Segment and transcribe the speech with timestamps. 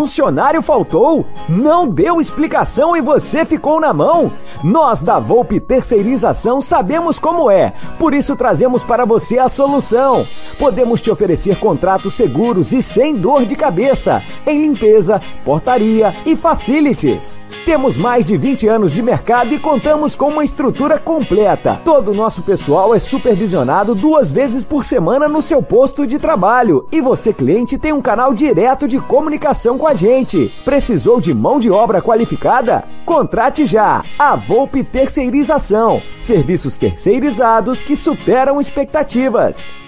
[0.00, 1.26] Funcionário faltou?
[1.46, 4.32] Não deu explicação e você ficou na mão?
[4.64, 10.26] Nós da Volpe Terceirização sabemos como é, por isso trazemos para você a solução.
[10.58, 17.38] Podemos te oferecer contratos seguros e sem dor de cabeça em limpeza, portaria e facilities.
[17.64, 21.80] Temos mais de 20 anos de mercado e contamos com uma estrutura completa.
[21.84, 26.86] Todo o nosso pessoal é supervisionado duas vezes por semana no seu posto de trabalho
[26.90, 30.50] e você, cliente, tem um canal direto de comunicação com a gente.
[30.64, 32.84] Precisou de mão de obra qualificada?
[33.04, 34.02] Contrate já!
[34.18, 36.02] A Volpe Terceirização.
[36.18, 39.79] Serviços terceirizados que superam expectativas.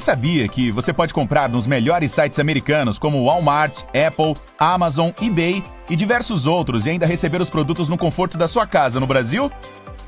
[0.00, 5.62] Você sabia que você pode comprar nos melhores sites americanos como Walmart, Apple, Amazon, eBay
[5.90, 9.52] e diversos outros e ainda receber os produtos no conforto da sua casa no Brasil?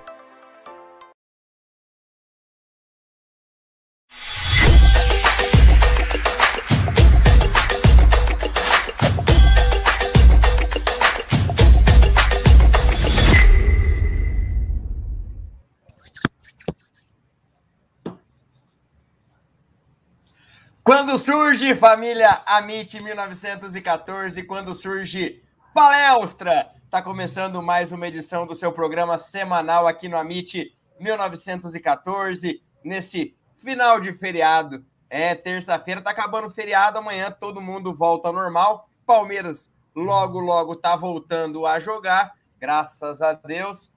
[20.85, 28.71] Quando surge família Amit 1914, quando surge Palestra, tá começando mais uma edição do seu
[28.71, 34.85] programa semanal aqui no Amit 1914, nesse final de feriado.
[35.09, 38.91] É, terça-feira tá acabando o feriado, amanhã todo mundo volta ao normal.
[39.07, 43.91] Palmeiras logo, logo tá voltando a jogar, graças a Deus.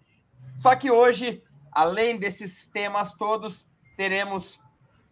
[0.58, 3.68] Só que hoje, além desses temas todos,
[3.98, 4.58] teremos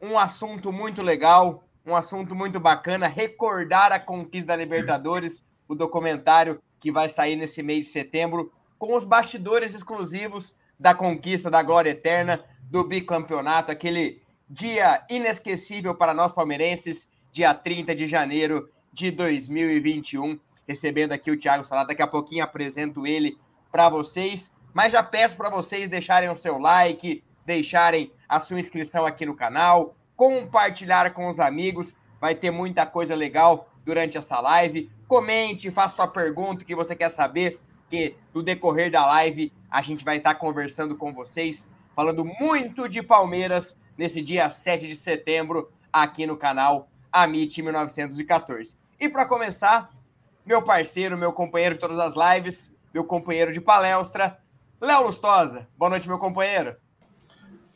[0.01, 6.59] um assunto muito legal, um assunto muito bacana, recordar a conquista da Libertadores, o documentário
[6.79, 11.91] que vai sair nesse mês de setembro, com os bastidores exclusivos da conquista da glória
[11.91, 20.39] eterna, do bicampeonato, aquele dia inesquecível para nós palmeirenses, dia 30 de janeiro de 2021.
[20.67, 23.37] Recebendo aqui o Thiago Salada, daqui a pouquinho apresento ele
[23.71, 29.05] para vocês, mas já peço para vocês deixarem o seu like, deixarem a sua inscrição
[29.05, 31.93] aqui no canal, compartilhar com os amigos.
[32.19, 34.91] Vai ter muita coisa legal durante essa live.
[35.07, 37.59] Comente, faça sua pergunta que você quer saber,
[37.89, 43.03] que no decorrer da live a gente vai estar conversando com vocês, falando muito de
[43.03, 48.77] Palmeiras nesse dia 7 de setembro aqui no canal Amit 1914.
[48.99, 49.89] E para começar,
[50.45, 54.39] meu parceiro, meu companheiro de todas as lives, meu companheiro de palestra,
[54.79, 55.67] Léo Lustosa.
[55.77, 56.75] Boa noite, meu companheiro.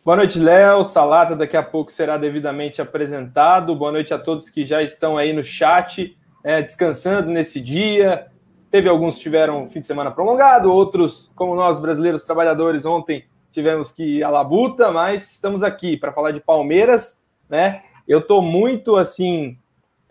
[0.10, 0.84] Boa noite, Léo.
[0.84, 3.76] Salata daqui a pouco será devidamente apresentado.
[3.76, 8.26] Boa noite a todos que já estão aí no chat, é, descansando nesse dia.
[8.72, 13.92] Teve alguns que tiveram fim de semana prolongado, outros, como nós brasileiros trabalhadores, ontem tivemos
[13.92, 17.84] que ir à labuta, mas estamos aqui para falar de Palmeiras, né?
[18.08, 19.60] Eu estou muito assim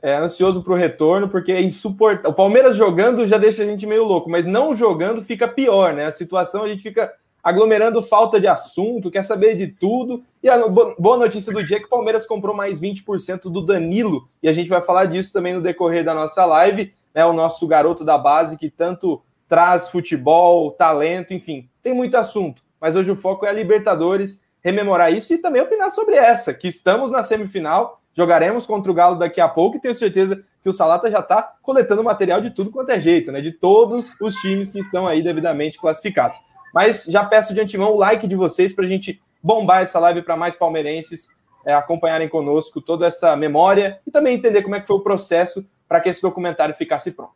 [0.01, 2.31] é, ansioso para o retorno, porque é insuportável.
[2.31, 6.07] O Palmeiras jogando já deixa a gente meio louco, mas não jogando fica pior, né?
[6.07, 7.13] A situação a gente fica
[7.43, 10.23] aglomerando falta de assunto, quer saber de tudo.
[10.43, 14.29] E a boa notícia do dia é que o Palmeiras comprou mais 20% do Danilo,
[14.43, 17.25] e a gente vai falar disso também no decorrer da nossa live, né?
[17.25, 22.63] O nosso garoto da base que tanto traz futebol, talento, enfim, tem muito assunto.
[22.81, 26.69] Mas hoje o foco é a Libertadores, rememorar isso e também opinar sobre essa, que
[26.69, 30.73] estamos na semifinal, jogaremos contra o Galo daqui a pouco e tenho certeza que o
[30.73, 33.41] Salata já está coletando material de tudo quanto é jeito, né?
[33.41, 36.39] De todos os times que estão aí devidamente classificados.
[36.79, 40.23] Mas já peço de antemão o like de vocês para a gente bombar essa live
[40.23, 41.27] para mais palmeirenses
[41.67, 45.69] é, acompanharem conosco toda essa memória e também entender como é que foi o processo
[45.89, 47.35] para que esse documentário ficasse pronto.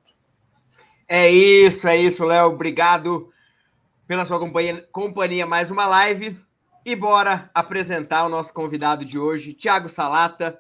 [1.09, 2.51] É isso, é isso, Léo.
[2.51, 3.33] Obrigado
[4.07, 6.39] pela sua companhia, companhia mais uma live.
[6.87, 10.57] E bora apresentar o nosso convidado de hoje, Thiago Salata.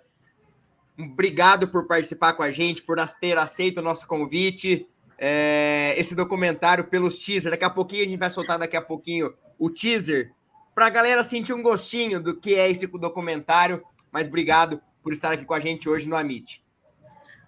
[0.98, 4.88] Obrigado por participar com a gente, por ter aceito o nosso convite.
[5.24, 7.52] É, esse documentário pelos teaser.
[7.52, 10.32] Daqui a pouquinho a gente vai soltar daqui a pouquinho o teaser
[10.74, 13.80] para a galera sentir um gostinho do que é esse documentário.
[14.10, 16.60] Mas obrigado por estar aqui com a gente hoje no Amit.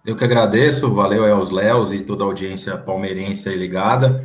[0.06, 4.25] Eu que agradeço, valeu aos Léos e toda a audiência palmeirense aí ligada.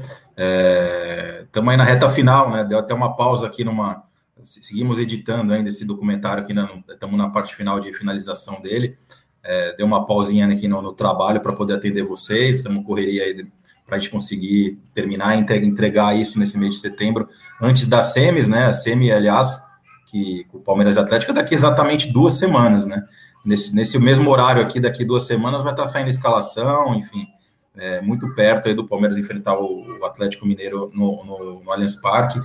[1.43, 2.63] Estamos é, aí na reta final, né?
[2.63, 4.03] Deu até uma pausa aqui numa.
[4.43, 8.95] Seguimos editando ainda esse documentário, que ainda estamos na parte final de finalização dele.
[9.43, 12.57] É, deu uma pausinha aqui no, no trabalho para poder atender vocês.
[12.57, 13.47] Estamos correria aí
[13.89, 17.27] para a gente conseguir terminar e entregar isso nesse mês de setembro,
[17.59, 18.67] antes das semis, né?
[18.67, 19.59] A semi, aliás,
[20.05, 23.03] que o Palmeiras Atlético daqui exatamente duas semanas, né?
[23.43, 27.25] Nesse, nesse mesmo horário aqui, daqui duas semanas, vai estar saindo a escalação, enfim,
[27.75, 31.95] é, muito perto aí do Palmeiras enfrentar o, o Atlético Mineiro no, no, no Allianz
[31.95, 32.39] Parque.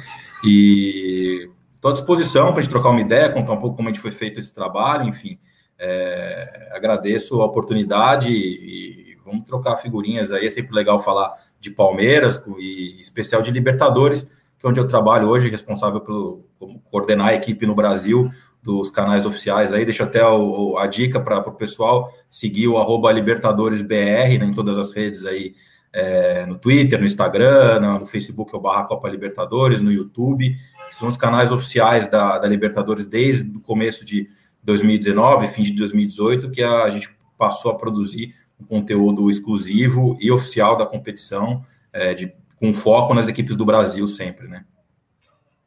[0.44, 3.92] E estou à disposição para a gente trocar uma ideia, contar um pouco como a
[3.92, 5.38] gente foi feito esse trabalho, enfim.
[5.78, 10.46] É, agradeço a oportunidade e, vamos trocar figurinhas aí.
[10.46, 15.28] É sempre legal falar de Palmeiras e especial de Libertadores, que é onde eu trabalho
[15.28, 16.44] hoje, responsável pelo
[16.84, 18.28] coordenar a equipe no Brasil
[18.62, 19.84] dos canais oficiais aí.
[19.84, 24.92] Deixo até o, a dica para o pessoal seguir o LibertadoresBR né, em todas as
[24.92, 25.54] redes aí,
[25.92, 30.56] é, no Twitter, no Instagram, no, no Facebook, é o barra Copa Libertadores, no YouTube,
[30.88, 34.28] que são os canais oficiais da, da Libertadores desde o começo de
[34.64, 40.76] 2019, fim de 2018, que a, gente passou a produzir um conteúdo exclusivo e oficial
[40.76, 44.64] da competição, é, de, com foco nas equipes do Brasil sempre, né?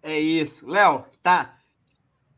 [0.01, 0.67] É isso.
[0.67, 1.57] Léo, tá,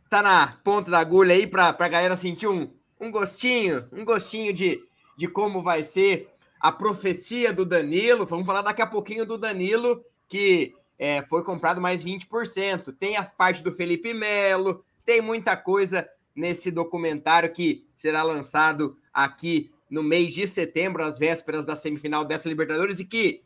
[0.10, 2.70] tá na ponta da agulha aí para a galera sentir um,
[3.00, 4.82] um gostinho, um gostinho de,
[5.18, 6.30] de como vai ser
[6.60, 8.26] a profecia do Danilo.
[8.26, 12.94] Vamos falar daqui a pouquinho do Danilo, que é, foi comprado mais 20%.
[13.00, 16.08] Tem a parte do Felipe Melo, tem muita coisa
[16.40, 22.48] nesse documentário que será lançado aqui no mês de setembro, às vésperas da semifinal dessa
[22.48, 23.44] Libertadores, e que,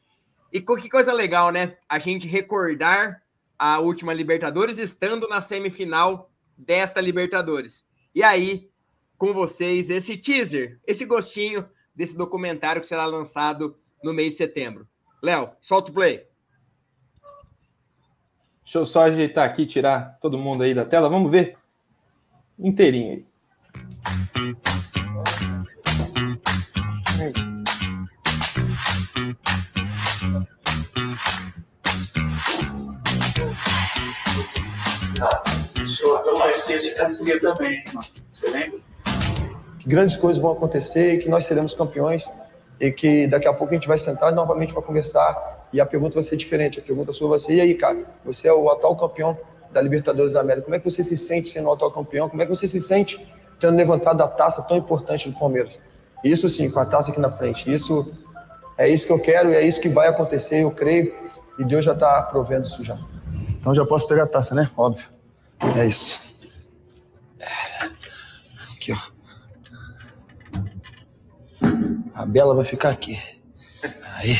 [0.52, 1.76] e que coisa legal, né?
[1.90, 3.24] A gente recordar
[3.58, 7.88] a última Libertadores estando na semifinal desta Libertadores.
[8.14, 8.70] E aí,
[9.18, 14.88] com vocês, esse teaser, esse gostinho desse documentário que será lançado no mês de setembro.
[15.20, 16.28] Léo, solta o play.
[18.64, 21.10] Deixa eu só ajeitar aqui, tirar todo mundo aí da tela.
[21.10, 21.58] Vamos ver
[22.60, 23.26] inteirinho aí.
[39.80, 42.30] Que grandes coisas vão acontecer e que nós seremos campeões
[42.80, 46.16] e que daqui a pouco a gente vai sentar novamente para conversar e a pergunta
[46.16, 46.80] vai ser diferente.
[46.80, 48.06] A pergunta sua vai ser: e aí, cara?
[48.26, 49.38] Você é o atual campeão
[49.74, 50.66] da Libertadores da América.
[50.66, 52.30] Como é que você se sente sendo atual campeão?
[52.30, 53.20] Como é que você se sente
[53.60, 55.80] tendo levantado a taça tão importante do Palmeiras?
[56.24, 57.72] Isso sim, com a taça aqui na frente.
[57.72, 58.18] Isso
[58.78, 61.14] é isso que eu quero e é isso que vai acontecer, eu creio.
[61.60, 62.98] E Deus já está provendo isso já.
[63.60, 64.70] Então já posso pegar a taça, né?
[64.78, 65.08] Óbvio.
[65.78, 66.20] É isso.
[68.74, 68.98] Aqui, ó.
[72.16, 73.20] A Bela vai ficar aqui.
[74.16, 74.38] Aí.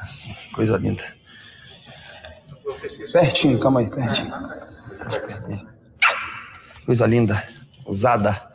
[0.00, 1.15] Assim, coisa linda.
[3.12, 4.32] Pertinho, calma aí, pertinho.
[6.84, 7.42] Coisa linda,
[7.86, 8.50] usada.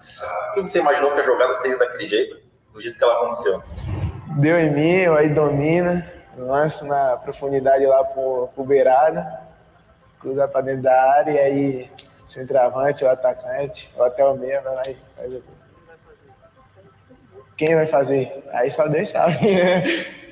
[0.52, 2.38] O que você imaginou que a jogada seria daquele jeito?
[2.74, 3.62] Do jeito que ela aconteceu?
[4.38, 6.10] Deu em mim, aí domina.
[6.38, 9.42] Lanço na profundidade lá pro, pro beirada
[10.22, 11.92] cruzar para dentro da área e aí
[12.28, 15.44] centroavante ou atacante, ou até o meio vai lá e faz o
[17.58, 18.44] Quem vai fazer?
[18.54, 19.38] Aí só Deus sabe.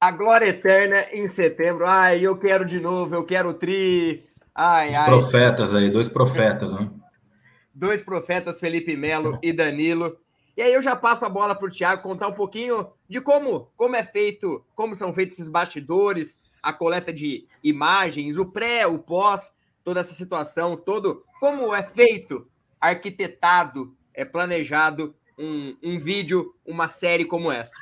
[0.00, 1.84] A glória eterna em setembro.
[1.84, 4.24] Ai, eu quero de novo, eu quero tri.
[4.54, 5.04] Ai, Os ai.
[5.06, 6.88] profetas aí, dois profetas, né?
[7.74, 10.16] Dois profetas, Felipe Melo e Danilo.
[10.56, 13.72] E aí eu já passo a bola para o Thiago contar um pouquinho de como,
[13.76, 18.98] como é feito, como são feitos esses bastidores, a coleta de imagens, o pré, o
[18.98, 19.52] pós,
[19.84, 22.46] toda essa situação, todo como é feito,
[22.80, 27.74] arquitetado, é planejado um, um vídeo, uma série como essa.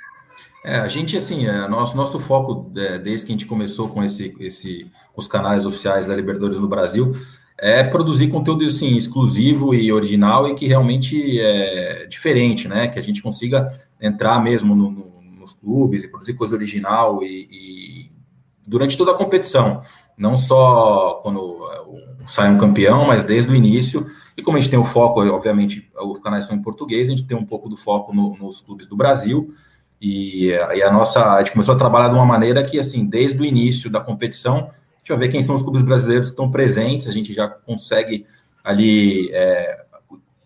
[0.66, 4.02] É, a gente, assim, é, nosso, nosso foco, é, desde que a gente começou com,
[4.02, 7.14] esse, esse, os canais oficiais da Libertadores no Brasil,
[7.56, 12.88] é produzir conteúdo, assim, exclusivo e original e que realmente é diferente, né?
[12.88, 13.68] Que a gente consiga
[14.00, 18.10] entrar mesmo no, no, nos clubes e produzir coisa original e, e,
[18.66, 19.82] durante toda a competição,
[20.18, 21.64] não só quando
[22.26, 24.04] sai um campeão, mas desde o início.
[24.36, 27.24] E como a gente tem o foco, obviamente, os canais são em português, a gente
[27.24, 29.54] tem um pouco do foco no, nos clubes do Brasil.
[30.00, 33.40] E, e, a nossa, a gente começou a trabalhar de uma maneira que, assim, desde
[33.40, 36.50] o início da competição, a gente vai ver quem são os clubes brasileiros que estão
[36.50, 38.26] presentes, a gente já consegue
[38.62, 39.84] ali, é,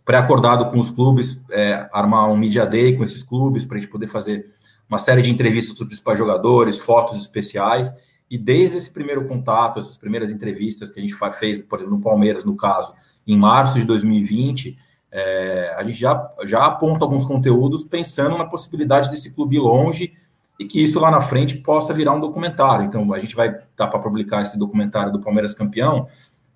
[0.05, 3.91] pré-acordado com os clubes, é, armar um media day com esses clubes, para a gente
[3.91, 4.45] poder fazer
[4.89, 7.95] uma série de entrevistas dos principais jogadores, fotos especiais,
[8.29, 12.03] e desde esse primeiro contato, essas primeiras entrevistas que a gente fez, por exemplo, no
[12.03, 12.93] Palmeiras, no caso,
[13.27, 14.77] em março de 2020,
[15.13, 20.13] é, a gente já, já aponta alguns conteúdos pensando na possibilidade desse clube ir longe
[20.59, 22.85] e que isso lá na frente possa virar um documentário.
[22.85, 26.07] Então, a gente vai dar para publicar esse documentário do Palmeiras campeão.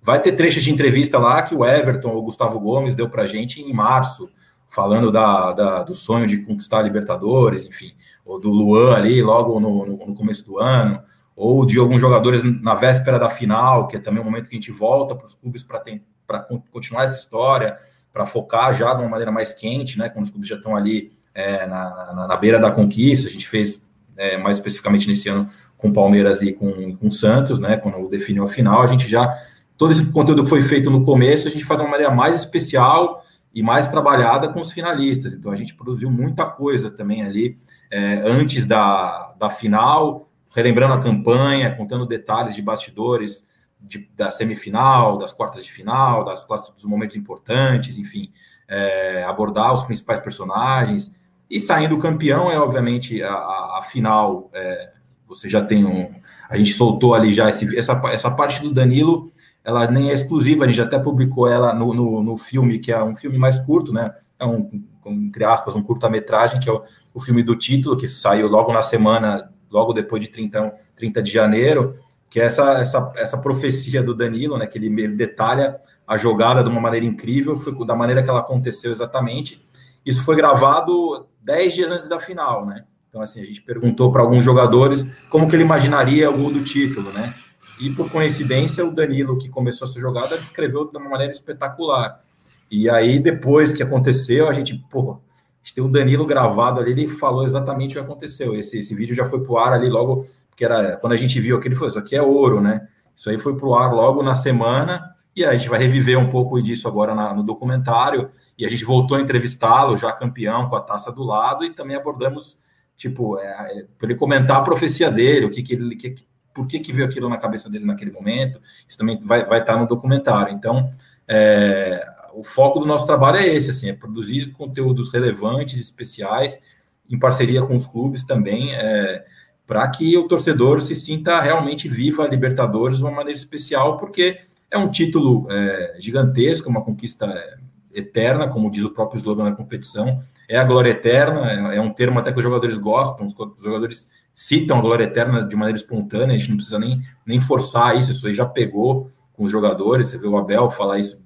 [0.01, 3.25] Vai ter trechos de entrevista lá que o Everton, o Gustavo Gomes, deu para a
[3.25, 4.29] gente em março,
[4.67, 7.93] falando da, da, do sonho de conquistar a Libertadores, enfim,
[8.23, 11.01] ou do Luan ali, logo no, no, no começo do ano
[11.35, 14.59] ou de alguns jogadores na véspera da final, que é também um momento que a
[14.59, 16.39] gente volta para os clubes para
[16.71, 17.75] continuar essa história,
[18.15, 20.07] para focar já de uma maneira mais quente, né?
[20.07, 23.27] Quando os clubes já estão ali é, na, na, na, beira da conquista.
[23.27, 27.75] A gente fez é, mais especificamente nesse ano com Palmeiras e com, com Santos, né?
[27.75, 29.29] Quando definiu a final, a gente já.
[29.77, 32.37] Todo esse conteúdo que foi feito no começo, a gente faz de uma maneira mais
[32.37, 33.21] especial
[33.53, 35.33] e mais trabalhada com os finalistas.
[35.33, 37.57] Então a gente produziu muita coisa também ali
[37.91, 43.45] é, antes da, da final, relembrando a campanha, contando detalhes de bastidores
[43.87, 48.31] de, da semifinal, das quartas de final, das dos momentos importantes, enfim,
[48.67, 51.11] é, abordar os principais personagens.
[51.49, 54.49] E saindo campeão é obviamente a, a, a final.
[54.53, 54.91] É,
[55.27, 56.11] você já tem um.
[56.49, 59.29] A gente soltou ali já esse, essa, essa parte do Danilo,
[59.63, 63.03] ela nem é exclusiva, a gente até publicou ela no, no, no filme, que é
[63.03, 64.13] um filme mais curto, né?
[64.39, 64.69] É um,
[65.05, 68.81] entre aspas, um curta-metragem, que é o, o filme do título, que saiu logo na
[68.81, 71.95] semana logo depois de 30, 30 de janeiro,
[72.35, 76.61] que é essa, essa, essa profecia do Danilo, né, que ele, ele detalha a jogada
[76.61, 79.63] de uma maneira incrível, foi da maneira que ela aconteceu exatamente.
[80.05, 82.83] Isso foi gravado 10 dias antes da final, né?
[83.07, 86.61] Então, assim, a gente perguntou para alguns jogadores como que ele imaginaria o gol do
[86.61, 87.33] título, né?
[87.79, 92.21] E, por coincidência, o Danilo, que começou essa jogada, descreveu de uma maneira espetacular.
[92.69, 95.19] E aí, depois que aconteceu, a gente, porra,
[95.65, 98.53] gente tem o Danilo gravado ali, ele falou exatamente o que aconteceu.
[98.53, 101.57] Esse, esse vídeo já foi pro ar ali logo, que era quando a gente viu
[101.57, 102.87] aquele, foi, isso aqui é ouro, né?
[103.15, 106.61] Isso aí foi pro ar logo na semana, e a gente vai reviver um pouco
[106.61, 110.81] disso agora na, no documentário, e a gente voltou a entrevistá-lo, já campeão, com a
[110.81, 112.57] taça do lado, e também abordamos,
[112.95, 113.45] tipo, é,
[113.79, 115.95] é, para ele comentar a profecia dele, o que, que ele.
[115.95, 116.15] Que,
[116.53, 119.75] por que, que veio aquilo na cabeça dele naquele momento, isso também vai, vai estar
[119.75, 120.53] no documentário.
[120.53, 120.89] Então,
[121.27, 122.01] é,
[122.33, 126.61] o foco do nosso trabalho é esse, assim, é produzir conteúdos relevantes, especiais,
[127.09, 129.25] em parceria com os clubes também, é,
[129.65, 134.37] para que o torcedor se sinta realmente viva a Libertadores de uma maneira especial, porque
[134.69, 137.57] é um título é, gigantesco, uma conquista é,
[137.93, 141.89] eterna, como diz o próprio slogan da competição, é a glória eterna, é, é um
[141.89, 146.35] termo até que os jogadores gostam, os jogadores citam a glória eterna de maneira espontânea,
[146.35, 150.09] a gente não precisa nem, nem forçar isso, isso aí já pegou com os jogadores,
[150.09, 151.23] você vê o Abel falar isso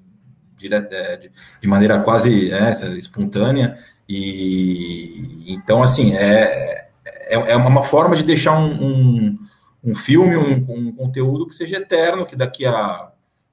[0.71, 1.31] é, de,
[1.61, 3.77] de maneira quase é, espontânea.
[4.07, 6.88] E então, assim, é,
[7.29, 9.39] é, é uma forma de deixar um, um,
[9.83, 13.11] um filme, um, um, conteúdo que seja eterno, que daqui a,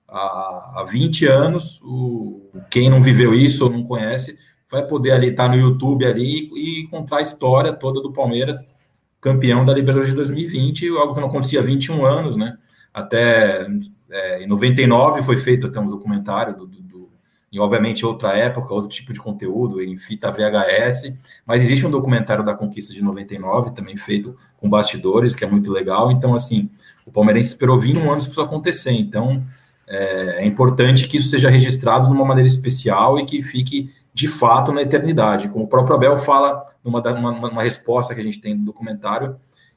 [0.08, 4.38] a, a 20 anos, o, quem não viveu isso ou não conhece,
[4.70, 8.56] vai poder ali estar no YouTube ali e, contar a história toda do Palmeiras,
[9.20, 12.56] campeão da Libertadores de 2020, algo que não acontecia há 21 anos, né?
[12.92, 13.66] Até
[14.10, 16.82] é, em 99 foi feito até um documentário do, do
[17.56, 21.14] e obviamente outra época, outro tipo de conteúdo, em fita VHS,
[21.46, 25.72] mas existe um documentário da conquista de 99, também feito com bastidores, que é muito
[25.72, 26.68] legal, então assim,
[27.06, 29.42] o palmeirense esperou 21 anos para isso acontecer, então
[29.88, 34.28] é, é, importante que isso seja registrado de uma maneira especial e que fique de
[34.28, 38.38] fato na eternidade, como o próprio Abel fala numa, uma, uma resposta que a gente
[38.38, 39.36] tem no documentário,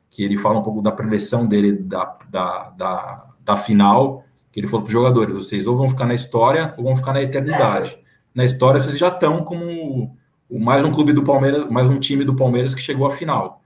[0.10, 4.26] que ele fala um pouco da preleção dele da, da, da, da final,
[4.60, 7.22] ele falou para os jogadores: vocês ou vão ficar na história ou vão ficar na
[7.22, 7.98] eternidade.
[8.36, 10.16] Na história, vocês já estão como
[10.50, 13.64] mais um clube do Palmeiras, mais um time do Palmeiras que chegou à final.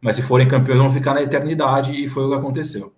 [0.00, 2.94] Mas se forem campeões, vão ficar na eternidade e foi o que aconteceu.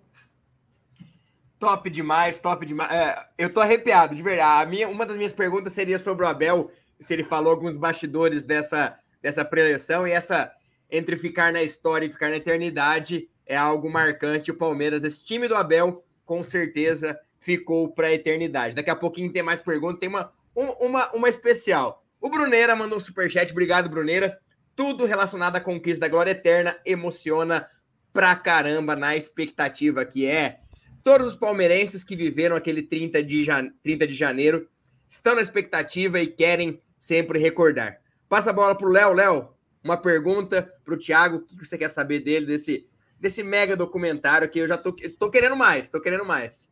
[1.57, 2.91] Top demais, top demais.
[2.91, 4.63] É, eu tô arrepiado, de verdade.
[4.63, 8.43] A minha, uma das minhas perguntas seria sobre o Abel, se ele falou alguns bastidores
[8.43, 10.51] dessa, dessa preleção e essa
[10.89, 14.51] entre ficar na história e ficar na eternidade é algo marcante.
[14.51, 18.75] O Palmeiras, esse time do Abel, com certeza ficou para a eternidade.
[18.75, 22.03] Daqui a pouquinho tem mais perguntas, tem uma, uma, uma especial.
[22.21, 24.39] O Bruneira mandou um superchat, obrigado, Bruneira.
[24.75, 27.67] tudo relacionado à conquista da glória eterna emociona
[28.13, 30.59] pra caramba na expectativa que é.
[31.03, 33.71] Todos os palmeirenses que viveram aquele 30 de, jane...
[33.83, 34.69] 30 de janeiro
[35.07, 37.99] estão na expectativa e querem sempre recordar.
[38.27, 39.13] Passa a bola pro Léo.
[39.13, 39.49] Léo,
[39.83, 41.37] uma pergunta pro Thiago.
[41.37, 42.87] O que você quer saber dele, desse,
[43.19, 46.68] desse mega documentário que eu já tô, tô querendo mais, tô querendo mais.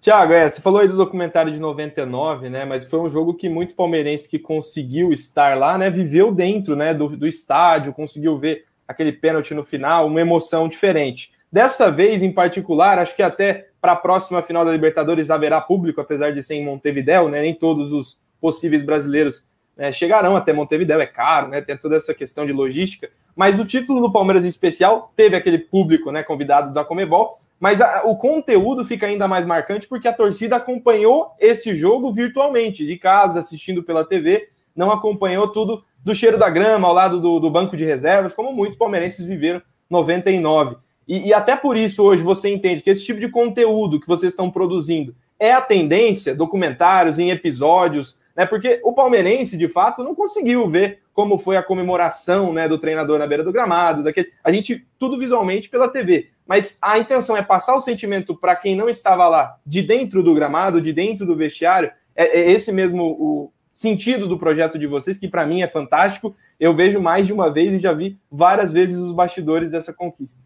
[0.00, 2.64] Tiago, é, você falou aí do documentário de 99, né?
[2.64, 5.90] Mas foi um jogo que muito palmeirense que conseguiu estar lá, né?
[5.90, 6.94] Viveu dentro, né?
[6.94, 11.32] Do, do estádio, conseguiu ver aquele pênalti no final, uma emoção diferente.
[11.50, 16.00] Dessa vez, em particular, acho que até para a próxima final da Libertadores haverá público,
[16.00, 17.40] apesar de ser em Montevidéu, né?
[17.40, 21.60] Nem todos os possíveis brasileiros né, chegarão até Montevidéu, é caro, né?
[21.60, 23.08] Tem toda essa questão de logística.
[23.38, 26.22] Mas o título do Palmeiras em especial teve aquele público, né?
[26.22, 31.32] Convidado da Comebol mas a, o conteúdo fica ainda mais marcante porque a torcida acompanhou
[31.40, 36.86] esse jogo virtualmente, de casa, assistindo pela TV, não acompanhou tudo do cheiro da grama,
[36.86, 40.76] ao lado do, do banco de reservas, como muitos palmeirenses viveram 99.
[41.06, 44.32] E, e até por isso hoje você entende que esse tipo de conteúdo que vocês
[44.32, 48.46] estão produzindo é a tendência, documentários em episódios, né?
[48.46, 53.18] Porque o palmeirense, de fato, não conseguiu ver como foi a comemoração né, do treinador
[53.18, 54.32] na beira do gramado, daquele...
[54.42, 58.74] a gente tudo visualmente pela TV mas a intenção é passar o sentimento para quem
[58.74, 61.90] não estava lá, de dentro do gramado, de dentro do vestiário.
[62.16, 66.34] É, é esse mesmo o sentido do projeto de vocês, que para mim é fantástico.
[66.58, 70.42] Eu vejo mais de uma vez e já vi várias vezes os bastidores dessa conquista.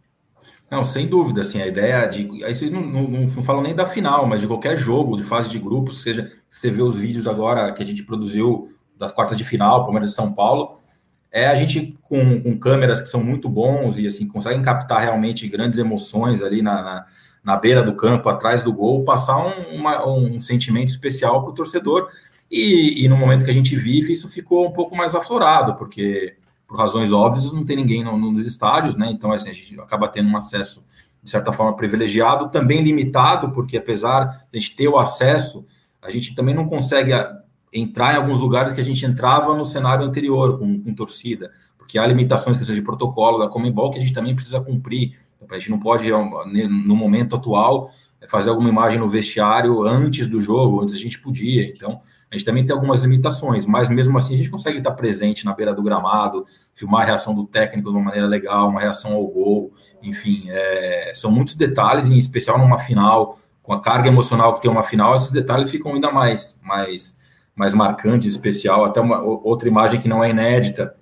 [0.72, 2.42] Não, sem dúvida, assim, a ideia de.
[2.42, 5.50] Aí vocês não, não, não falam nem da final, mas de qualquer jogo, de fase
[5.50, 9.44] de grupos, seja, você vê os vídeos agora que a gente produziu das quartas de
[9.44, 10.78] final, Palmeiras de São Paulo,
[11.30, 15.46] é a gente com, com, câmeras que são muito bons e assim conseguem captar realmente
[15.46, 17.06] grandes emoções ali na, na,
[17.44, 21.54] na beira do campo, atrás do gol, passar um, uma, um sentimento especial para o
[21.54, 22.08] torcedor.
[22.50, 26.34] E, e, no momento que a gente vive, isso ficou um pouco mais aflorado, porque
[26.72, 29.10] por razões óbvias não tem ninguém no, nos estádios, né?
[29.10, 30.82] Então assim, a gente acaba tendo um acesso
[31.22, 35.66] de certa forma privilegiado, também limitado, porque apesar de a gente ter o acesso,
[36.00, 37.12] a gente também não consegue
[37.70, 41.98] entrar em alguns lugares que a gente entrava no cenário anterior, com, com torcida, porque
[41.98, 45.14] há limitações, questões de protocolo da Comembol que a gente também precisa cumprir.
[45.50, 47.90] A gente não pode, no momento atual,
[48.28, 51.68] fazer alguma imagem no vestiário antes do jogo, antes a gente podia.
[51.68, 52.00] Então,
[52.32, 55.52] a gente também tem algumas limitações, mas mesmo assim a gente consegue estar presente na
[55.52, 59.26] beira do gramado, filmar a reação do técnico de uma maneira legal, uma reação ao
[59.26, 59.70] gol,
[60.02, 64.70] enfim, é, são muitos detalhes, em especial numa final, com a carga emocional que tem
[64.70, 67.20] uma final, esses detalhes ficam ainda mais, mais
[67.54, 70.96] mais marcante, especial, até uma outra imagem que não é inédita,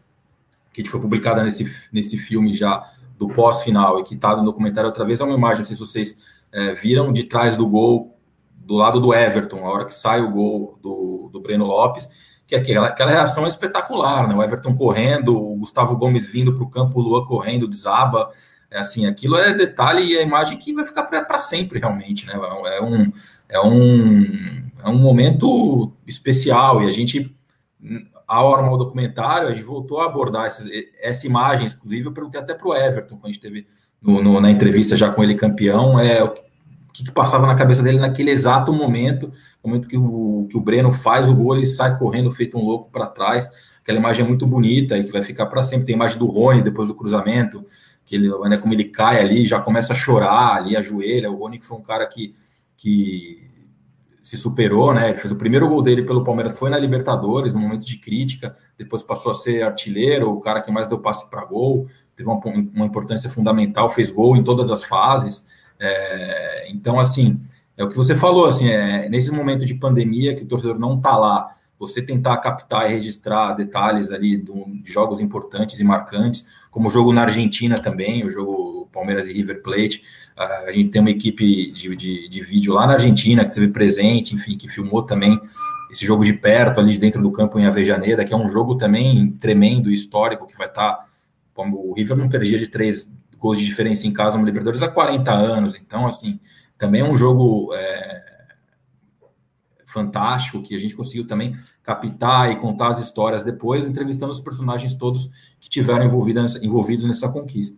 [0.73, 2.85] que foi publicada nesse, nesse filme já
[3.17, 5.81] do pós-final e que está no documentário outra vez, é uma imagem, não sei se
[5.81, 6.17] vocês
[6.51, 8.19] é, viram, de trás do gol,
[8.61, 12.09] do lado do Everton, a hora que sai o gol do, do Breno Lopes,
[12.47, 14.35] que aquela, aquela reação é espetacular, né?
[14.35, 18.31] O Everton correndo, o Gustavo Gomes vindo para o campo, o Luan correndo, desaba,
[18.71, 22.35] é assim, aquilo é detalhe e a imagem que vai ficar para sempre, realmente, né?
[22.35, 23.13] É um,
[23.49, 27.35] é um, é um momento especial e a gente,
[28.27, 30.69] ao armar o documentário, a gente voltou a abordar essas,
[31.01, 33.67] essa imagem, inclusive eu perguntei até para o Everton, quando a gente teve
[34.03, 36.23] no, no, na entrevista já com ele campeão, é
[37.01, 39.33] que, que, passava na cabeça dele naquele exato momento,
[39.65, 42.91] momento que o, que o Breno faz o gol, ele sai correndo feito um louco
[42.91, 43.49] para trás,
[43.83, 46.27] aquela imagem é muito bonita e que vai ficar para sempre, tem a imagem do
[46.27, 47.65] Rony depois do cruzamento,
[48.05, 51.59] que ele, né, como ele cai ali, já começa a chorar ali, ajoelha, o Rony
[51.59, 52.35] que foi um cara que
[52.77, 53.51] que
[54.23, 55.11] se superou, né?
[55.11, 58.55] Ele fez o primeiro gol dele pelo Palmeiras, foi na Libertadores, no momento de crítica,
[58.79, 62.41] depois passou a ser artilheiro, o cara que mais deu passe para gol, teve uma,
[62.75, 65.45] uma, importância fundamental, fez gol em todas as fases.
[65.81, 67.41] É, então, assim,
[67.77, 70.97] é o que você falou, assim, é, nesse momento de pandemia que o torcedor não
[70.97, 76.89] está lá, você tentar captar e registrar detalhes ali de jogos importantes e marcantes, como
[76.89, 80.03] o jogo na Argentina também, o jogo Palmeiras e River Plate.
[80.37, 84.35] A gente tem uma equipe de, de, de, vídeo lá na Argentina que vê presente,
[84.35, 85.41] enfim, que filmou também
[85.91, 89.33] esse jogo de perto, ali dentro do campo em Avejaneda, que é um jogo também
[89.41, 90.95] tremendo, histórico, que vai estar.
[90.95, 91.07] Tá,
[91.57, 95.33] o River não perdia de três gols de diferença em casa no Libertadores há 40
[95.33, 96.39] anos, então, assim,
[96.79, 97.75] também é um jogo.
[97.75, 98.31] É,
[99.91, 104.95] fantástico que a gente conseguiu também captar e contar as histórias depois, entrevistando os personagens
[104.95, 107.77] todos que tiveram envolvidos nessa conquista.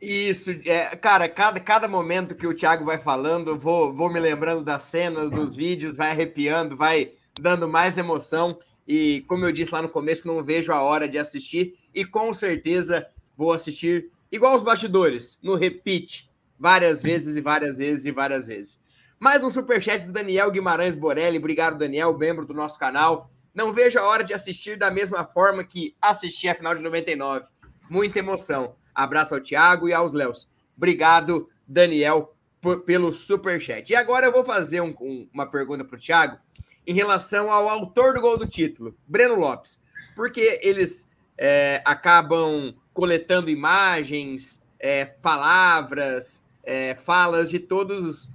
[0.00, 4.20] Isso, é, cara, cada, cada momento que o Thiago vai falando, eu vou, vou me
[4.20, 8.58] lembrando das cenas, dos vídeos, vai arrepiando, vai dando mais emoção.
[8.86, 11.78] E como eu disse lá no começo, não vejo a hora de assistir.
[11.94, 18.06] E com certeza vou assistir igual os bastidores, no repeat, várias vezes e várias vezes
[18.06, 18.80] e várias vezes.
[19.18, 21.38] Mais um superchat do Daniel Guimarães Borelli.
[21.38, 23.30] Obrigado, Daniel, membro do nosso canal.
[23.54, 27.46] Não vejo a hora de assistir da mesma forma que assisti a final de 99.
[27.88, 28.74] Muita emoção.
[28.94, 30.48] Abraço ao Thiago e aos Léos.
[30.76, 33.90] Obrigado, Daniel, por, pelo super chat.
[33.90, 36.38] E agora eu vou fazer um, um, uma pergunta para o Thiago
[36.86, 39.80] em relação ao autor do gol do título, Breno Lopes,
[40.14, 48.30] porque eles é, acabam coletando imagens, é, palavras, é, falas de todos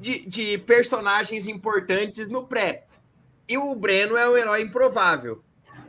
[0.00, 2.86] de, de personagens importantes no pré.
[3.48, 5.42] E o Breno é um herói improvável.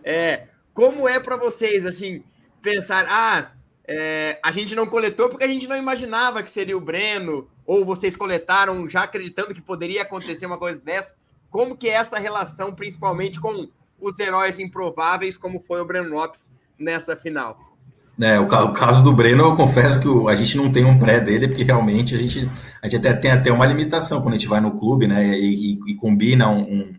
[0.04, 2.24] É, como é para vocês assim
[2.62, 3.52] pensar, ah,
[3.88, 7.86] é, a gente não coletou porque a gente não imaginava que seria o Breno, ou
[7.86, 11.16] vocês coletaram já acreditando que poderia acontecer uma coisa dessa?
[11.50, 16.52] Como que é essa relação, principalmente com os heróis improváveis, como foi o Breno Lopes
[16.78, 17.75] nessa final?
[18.20, 20.98] É, o, o, caso do Breno, eu confesso que o, a gente não tem um
[20.98, 22.50] pré dele, porque realmente a gente,
[22.82, 25.38] a gente até tem até uma limitação quando a gente vai no clube, né?
[25.38, 26.94] E, e, e combina um, um,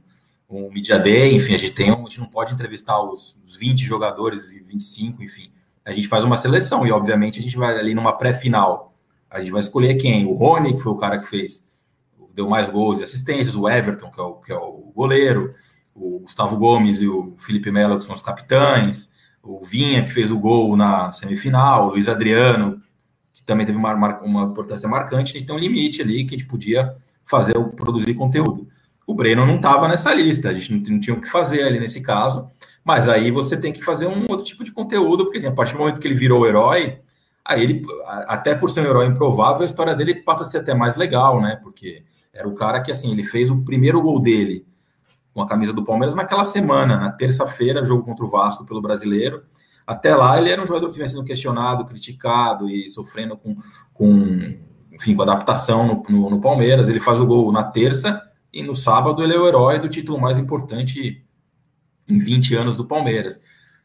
[0.51, 3.57] um, Media Day, enfim, a gente tem um, a gente não pode entrevistar os, os
[3.57, 5.51] 20 jogadores, 25, enfim.
[5.85, 8.95] A gente faz uma seleção e, obviamente, a gente vai ali numa pré-final.
[9.31, 10.27] A gente vai escolher quem?
[10.27, 11.65] O Rony, que foi o cara que fez,
[12.35, 15.55] deu mais gols e assistências, o Everton, que é o, que é o goleiro,
[15.95, 19.16] o Gustavo Gomes e o Felipe Melo, que são os capitães
[19.47, 22.83] o Vinha, que fez o gol na semifinal, o Luiz Adriano,
[23.33, 26.49] que também teve uma, uma importância marcante, então tem um limite ali que a gente
[26.49, 26.93] podia
[27.25, 28.67] fazer, produzir conteúdo.
[29.07, 31.79] O Breno não estava nessa lista, a gente não, não, tinha o que fazer ali
[31.79, 32.49] nesse caso,
[32.85, 35.75] mas aí você tem que fazer um outro tipo de conteúdo, porque assim, a partir
[35.75, 36.99] do momento que ele virou herói,
[37.45, 37.83] aí ele,
[38.27, 41.41] até por ser um herói improvável, a história dele passa a ser até mais legal,
[41.41, 41.59] né?
[41.63, 44.67] Porque era o cara que, assim, ele fez o primeiro gol dele
[45.37, 49.43] com a camisa do Palmeiras naquela semana, na terça-feira, jogo contra o Vasco pelo Brasileiro.
[49.87, 53.55] Até lá ele era um jogador que vinha sendo questionado, criticado e sofrendo com,
[53.93, 54.57] com
[54.91, 56.89] enfim, com adaptação no, no, no, Palmeiras.
[56.89, 58.19] Ele faz o gol na terça
[58.51, 61.23] e no sábado ele é o herói do título mais importante
[62.09, 63.39] em 20 anos do Palmeiras.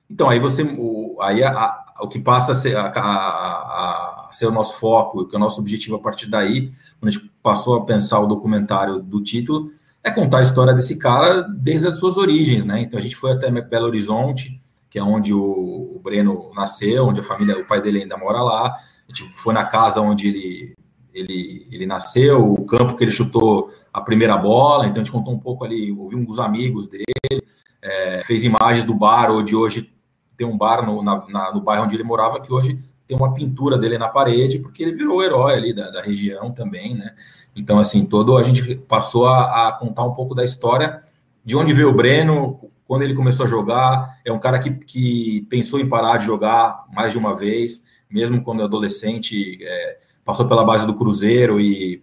[0.09, 4.51] Então aí você, o, aí a, a, o que passa a ser, a, ser o
[4.51, 7.85] nosso foco, que é o nosso objetivo a partir daí, quando a gente passou a
[7.85, 9.69] pensar o documentário do título,
[10.03, 12.81] é contar a história desse cara desde as suas origens, né?
[12.81, 14.59] Então a gente foi até Belo Horizonte,
[14.89, 18.67] que é onde o, Breno nasceu, onde a família, o pai dele ainda mora lá.
[18.67, 20.75] A gente foi na casa onde ele,
[21.13, 24.87] ele, ele nasceu, o campo que ele chutou a primeira bola.
[24.87, 27.43] Então a gente contou um pouco ali, ouvi uns amigos dele,
[27.81, 29.93] é, fez imagens do bar, onde hoje
[30.35, 32.79] tem um bar no, na, na, no bairro onde ele morava, que hoje
[33.11, 36.49] tem uma pintura dele na parede, porque ele virou o herói ali da, da região
[36.49, 37.13] também, né?
[37.53, 41.01] Então, assim, todo a gente passou a, a, contar um pouco da história
[41.43, 44.17] de onde veio o Breno, quando ele começou a jogar.
[44.23, 48.41] É um cara que, que pensou em parar de jogar mais de uma vez, mesmo
[48.41, 52.01] quando adolescente, é, passou pela base do Cruzeiro e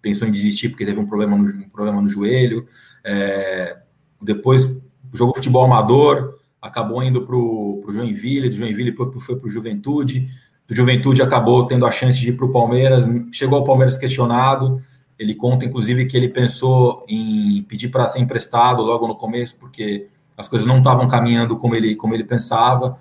[0.00, 2.66] pensou em desistir porque teve um problema no, um problema no joelho.
[3.04, 3.76] É,
[4.22, 4.74] depois
[5.12, 10.28] jogou futebol amador, acabou indo para o Joinville, do Joinville foi para o Juventude
[10.68, 14.80] do Juventude acabou tendo a chance de ir para o Palmeiras, chegou ao Palmeiras questionado.
[15.18, 20.08] Ele conta, inclusive, que ele pensou em pedir para ser emprestado logo no começo, porque
[20.36, 22.98] as coisas não estavam caminhando como ele, como ele pensava.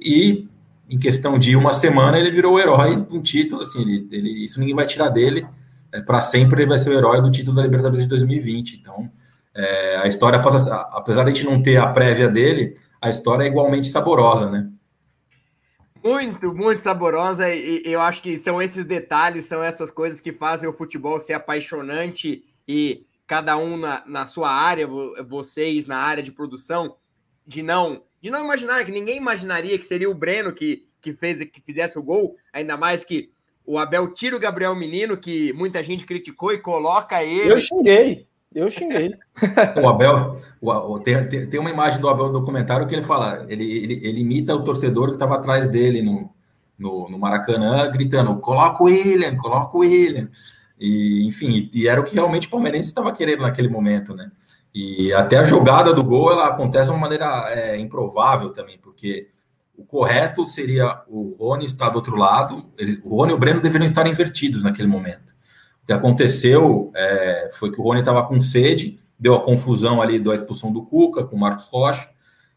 [0.00, 0.48] E
[0.88, 3.62] em questão de uma semana, ele virou o herói de um título.
[3.62, 5.46] Assim, ele, ele, isso ninguém vai tirar dele.
[5.92, 8.78] É, para sempre ele vai ser o herói do título da Libertadores de 2020.
[8.80, 9.10] Então,
[9.54, 13.44] é, a história passa, apesar de a gente não ter a prévia dele, a história
[13.44, 14.68] é igualmente saborosa, né?
[16.02, 20.68] Muito, muito saborosa e, eu acho que são esses detalhes, são essas coisas que fazem
[20.68, 26.32] o futebol ser apaixonante e cada um na, na sua área, vocês na área de
[26.32, 26.96] produção,
[27.46, 31.44] de não de não imaginar que ninguém imaginaria que seria o Breno que, que fez
[31.50, 33.30] que fizesse o gol, ainda mais que
[33.64, 37.52] o Abel tira o Gabriel Menino, que muita gente criticou e coloca ele.
[37.52, 38.26] Eu xinguei.
[38.54, 39.14] Eu xinguei.
[39.82, 43.46] o Abel, o, o, tem, tem uma imagem do Abel no documentário que ele fala,
[43.48, 46.30] ele, ele, ele imita o torcedor que estava atrás dele no,
[46.78, 50.28] no, no, Maracanã, gritando: coloca o William, coloca o William.
[50.78, 54.30] E, enfim, e era o que realmente o palmeirense estava querendo naquele momento, né?
[54.74, 59.28] E até a jogada do gol ela acontece de uma maneira é, improvável também, porque
[59.76, 62.64] o correto seria o Rony estar do outro lado,
[63.04, 65.31] o Rony e o Breno deveriam estar invertidos naquele momento.
[65.82, 70.18] O que aconteceu é, foi que o Rony estava com sede, deu a confusão ali
[70.18, 72.08] da expulsão do Cuca com o Marcos Rocha.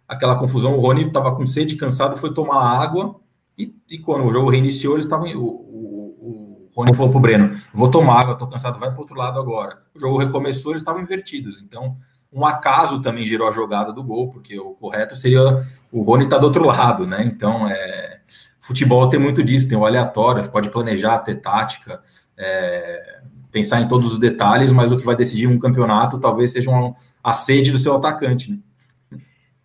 [0.08, 3.20] Aquela confusão, o Rony estava com sede, cansado, foi tomar água.
[3.58, 5.28] E, e quando o jogo reiniciou, eles estavam.
[5.36, 9.00] O, o, o Rony falou para o Breno: Vou tomar água, estou cansado, vai para
[9.00, 9.80] outro lado agora.
[9.96, 11.62] O jogo recomeçou, eles estavam invertidos.
[11.62, 11.98] Então,
[12.32, 16.36] um acaso também gerou a jogada do gol, porque o correto seria o Rony estar
[16.36, 17.24] tá do outro lado, né?
[17.26, 18.20] Então, é,
[18.60, 22.02] futebol tem muito disso, tem o aleatório, você pode planejar, ter tática
[22.38, 23.22] é,
[23.52, 26.96] pensar em todos os detalhes, mas o que vai decidir um campeonato talvez seja uma,
[27.24, 28.52] a sede do seu atacante.
[28.52, 28.60] Né?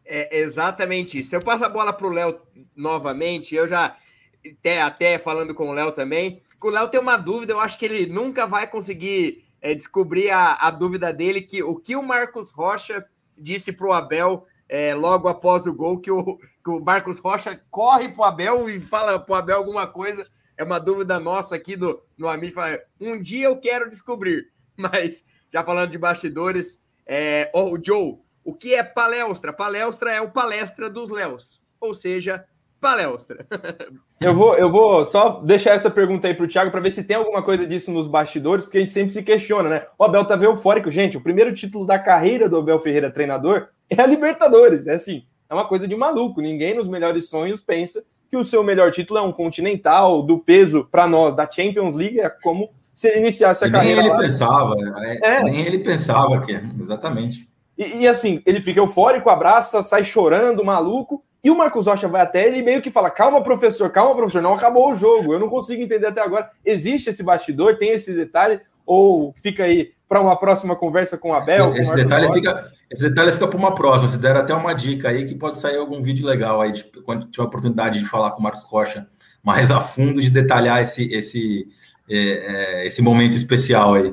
[0.05, 1.35] É exatamente isso.
[1.35, 2.41] Eu passo a bola para o Léo
[2.75, 3.55] novamente.
[3.55, 3.97] Eu já
[4.59, 6.43] até, até falando com o Léo também.
[6.63, 7.53] O Léo tem uma dúvida.
[7.53, 11.77] Eu acho que ele nunca vai conseguir é, descobrir a, a, dúvida dele que o
[11.77, 13.05] que o Marcos Rocha
[13.37, 17.61] disse para o Abel é, logo após o gol que o, que o Marcos Rocha
[17.71, 20.27] corre para o Abel e fala para o Abel alguma coisa.
[20.61, 22.61] É uma dúvida nossa aqui do, no Amigo.
[23.01, 28.75] Um dia eu quero descobrir, mas já falando de bastidores, é, oh, Joe, o que
[28.75, 29.55] é palestra?
[29.55, 32.45] Palestra é o palestra dos Léos, ou seja,
[32.79, 33.47] palestra.
[34.21, 37.05] eu vou, eu vou só deixar essa pergunta aí para o Thiago para ver se
[37.05, 39.87] tem alguma coisa disso nos bastidores, porque a gente sempre se questiona, né?
[39.99, 40.91] O Abel tá eufórico.
[40.91, 44.87] Gente, o primeiro título da carreira do Abel Ferreira treinador é a Libertadores.
[44.87, 46.43] É assim, é uma coisa de maluco.
[46.43, 50.87] Ninguém nos melhores sonhos pensa que o seu melhor título é um continental do peso
[50.91, 54.03] para nós da Champions League, é como se ele iniciasse a nem carreira.
[54.03, 54.23] Nem ele lá.
[54.23, 55.19] pensava, né?
[55.23, 55.43] é.
[55.43, 57.49] nem ele pensava que, exatamente.
[57.77, 61.25] E, e, assim, ele fica eufórico, abraça, sai chorando, maluco.
[61.43, 64.43] E o Marcos Rocha vai até ele e meio que fala: calma, professor, calma, professor,
[64.43, 65.33] não acabou o jogo.
[65.33, 66.51] Eu não consigo entender até agora.
[66.65, 71.33] Existe esse bastidor, tem esse detalhe, ou fica aí para uma próxima conversa com o
[71.33, 71.77] Abel?
[71.77, 74.09] Esse, com detalhe fica, esse detalhe fica para uma próxima.
[74.09, 77.27] Se der até uma dica aí que pode sair algum vídeo legal aí, de, quando
[77.27, 79.07] tiver a oportunidade de falar com o Marcos Rocha
[79.45, 81.69] mais a fundo, de detalhar esse, esse,
[82.11, 82.17] é,
[82.83, 84.13] é, esse momento especial aí.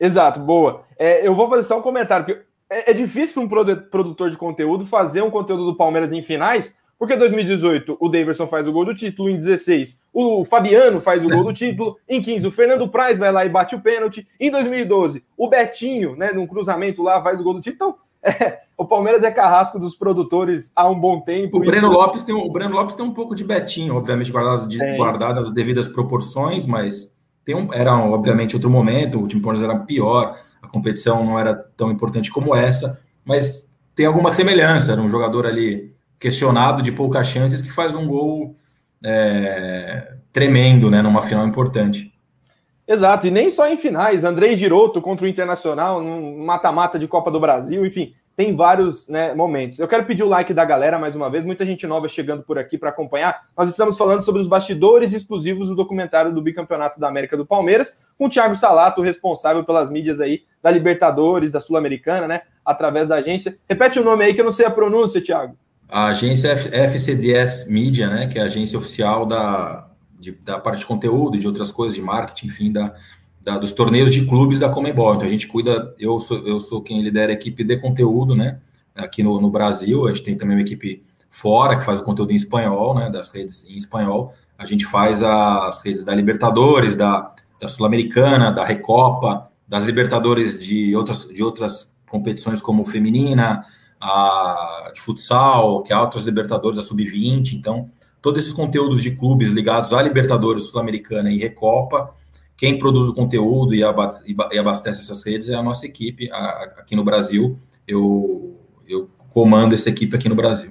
[0.00, 0.82] Exato, boa.
[0.98, 4.36] É, eu vou fazer só um comentário, porque é, é difícil para um produtor de
[4.36, 8.72] conteúdo fazer um conteúdo do Palmeiras em finais, porque em 2018 o Daverson faz o
[8.72, 12.50] gol do título, em 16 o Fabiano faz o gol do título, em 15 o
[12.50, 17.02] Fernando Praz vai lá e bate o pênalti, em 2012 o Betinho, né, num cruzamento
[17.02, 17.74] lá, faz o gol do título.
[17.74, 21.58] Então, é, o Palmeiras é carrasco dos produtores há um bom tempo.
[21.58, 21.92] O Breno, isso...
[21.92, 25.52] Lopes tem, o Breno Lopes tem um pouco de Betinho, obviamente, guardadas, de, guardadas as
[25.52, 27.14] devidas proporções, mas
[27.44, 31.54] tem um, era, obviamente, outro momento, o time Palmeiras era pior, a competição não era
[31.54, 34.92] tão importante como essa, mas tem alguma semelhança.
[34.92, 38.56] Era um jogador ali questionado de poucas chances que faz um gol
[39.04, 42.12] é, tremendo, né, numa final importante.
[42.86, 44.24] Exato, e nem só em finais.
[44.24, 49.32] Andrei Giroto contra o Internacional, num mata-mata de Copa do Brasil, enfim, tem vários né,
[49.34, 49.78] momentos.
[49.78, 52.58] Eu quero pedir o like da galera mais uma vez, muita gente nova chegando por
[52.58, 53.46] aqui para acompanhar.
[53.56, 58.00] Nós estamos falando sobre os bastidores exclusivos do documentário do Bicampeonato da América do Palmeiras,
[58.18, 63.16] com o Thiago Salato, responsável pelas mídias aí da Libertadores, da Sul-Americana, né, através da
[63.16, 63.56] agência.
[63.68, 65.56] Repete o nome aí que eu não sei a pronúncia, Thiago.
[65.88, 70.86] A agência FCDS Media, né, que é a agência oficial da, de, da parte de
[70.86, 72.94] conteúdo, de outras coisas, de marketing, enfim, da,
[73.42, 75.14] da, dos torneios de clubes da Comebol.
[75.14, 78.58] Então a gente cuida, eu sou, eu sou quem lidera a equipe de conteúdo, né?
[78.94, 82.32] Aqui no, no Brasil, a gente tem também uma equipe fora que faz o conteúdo
[82.32, 83.10] em espanhol, né?
[83.10, 84.32] Das redes em espanhol.
[84.56, 90.94] A gente faz as redes da Libertadores, da, da Sul-Americana, da Recopa, das Libertadores de
[90.96, 93.62] outras, de outras competições como feminina,
[94.04, 97.54] a, de futsal, que é outras Libertadores, a Sub-20.
[97.54, 97.90] Então,
[98.20, 102.12] todos esses conteúdos de clubes ligados à Libertadores, Sul-Americana e Recopa
[102.56, 107.56] quem produz o conteúdo e abastece essas redes é a nossa equipe aqui no Brasil.
[107.86, 108.56] Eu,
[108.88, 110.70] eu comando essa equipe aqui no Brasil.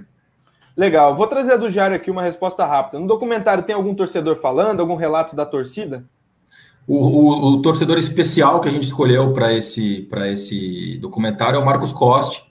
[0.75, 1.15] Legal.
[1.15, 2.99] Vou trazer do Jário aqui uma resposta rápida.
[2.99, 6.05] No documentário tem algum torcedor falando, algum relato da torcida?
[6.87, 11.65] O, o, o torcedor especial que a gente escolheu para esse, esse documentário é o
[11.65, 12.43] Marcos Coste,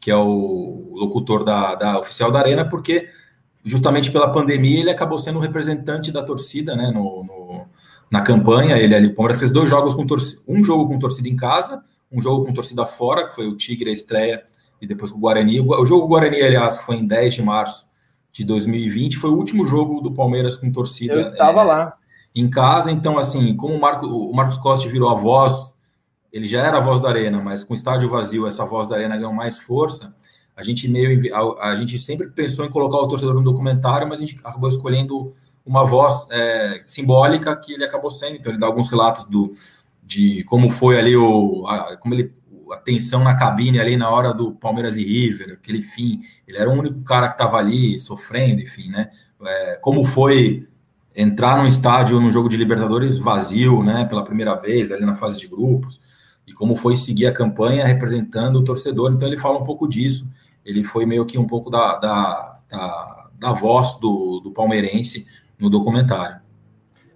[0.00, 3.08] que é o locutor da, da oficial da Arena, porque
[3.64, 7.66] justamente pela pandemia ele acabou sendo o representante da torcida né, no, no
[8.10, 8.76] na campanha.
[8.76, 11.82] Ele ali, o Palmeiras fez dois jogos com torcida, um jogo com torcida em casa,
[12.10, 14.42] um jogo com torcida fora, que foi o Tigre a estreia,
[14.80, 15.60] e depois com o Guarani.
[15.60, 17.86] O jogo Guarani, aliás, foi em 10 de março
[18.32, 21.14] de 2020, foi o último jogo do Palmeiras com torcida.
[21.14, 21.94] Eu estava é, lá.
[22.34, 25.74] Em casa, então, assim, como o, Marco, o Marcos Costa virou a voz,
[26.32, 28.96] ele já era a voz da Arena, mas com o estádio vazio, essa voz da
[28.96, 30.14] Arena ganhou mais força.
[30.54, 31.34] A gente meio.
[31.34, 34.68] A, a gente sempre pensou em colocar o torcedor no documentário, mas a gente acabou
[34.68, 38.36] escolhendo uma voz é, simbólica que ele acabou sendo.
[38.36, 39.52] Então, ele dá alguns relatos do,
[40.04, 42.32] de como foi ali o, a, como ele,
[42.72, 46.20] a tensão na cabine ali na hora do Palmeiras e River, aquele fim.
[46.46, 49.10] Ele era o único cara que estava ali sofrendo, enfim, né?
[49.46, 50.66] É, como foi
[51.14, 54.04] entrar num estádio num jogo de Libertadores vazio, né?
[54.04, 56.00] Pela primeira vez ali na fase de grupos
[56.48, 59.12] e como foi seguir a campanha representando o torcedor.
[59.12, 60.26] Então ele fala um pouco disso.
[60.64, 65.26] Ele foi meio que um pouco da, da, da, da voz do, do palmeirense
[65.58, 66.40] no documentário.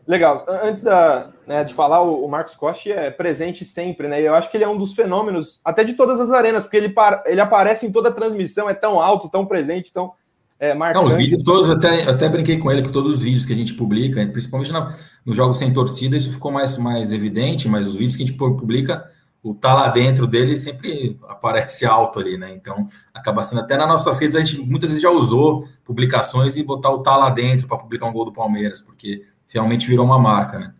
[0.06, 0.44] Legal.
[0.62, 4.20] Antes da, né, de falar, o, Marcos Costa é presente sempre, né?
[4.20, 6.92] Eu acho que ele é um dos fenômenos, até de todas as arenas, porque ele,
[7.26, 10.12] ele aparece em toda a transmissão, é tão alto, tão presente, tão
[10.58, 11.04] é, marcante.
[11.04, 13.56] Não, os vídeos todos, até, até brinquei com ele que todos os vídeos que a
[13.56, 14.88] gente publica, principalmente no,
[15.24, 18.36] no jogo sem torcida, isso ficou mais, mais evidente, mas os vídeos que a gente
[18.36, 19.08] publica,
[19.42, 22.52] o tá lá dentro dele sempre aparece alto ali, né?
[22.52, 26.62] Então acaba sendo até nas nossas redes a gente muitas vezes já usou publicações e
[26.62, 30.18] botar o tá lá dentro para publicar um gol do Palmeiras, porque realmente virou uma
[30.18, 30.72] marca, né?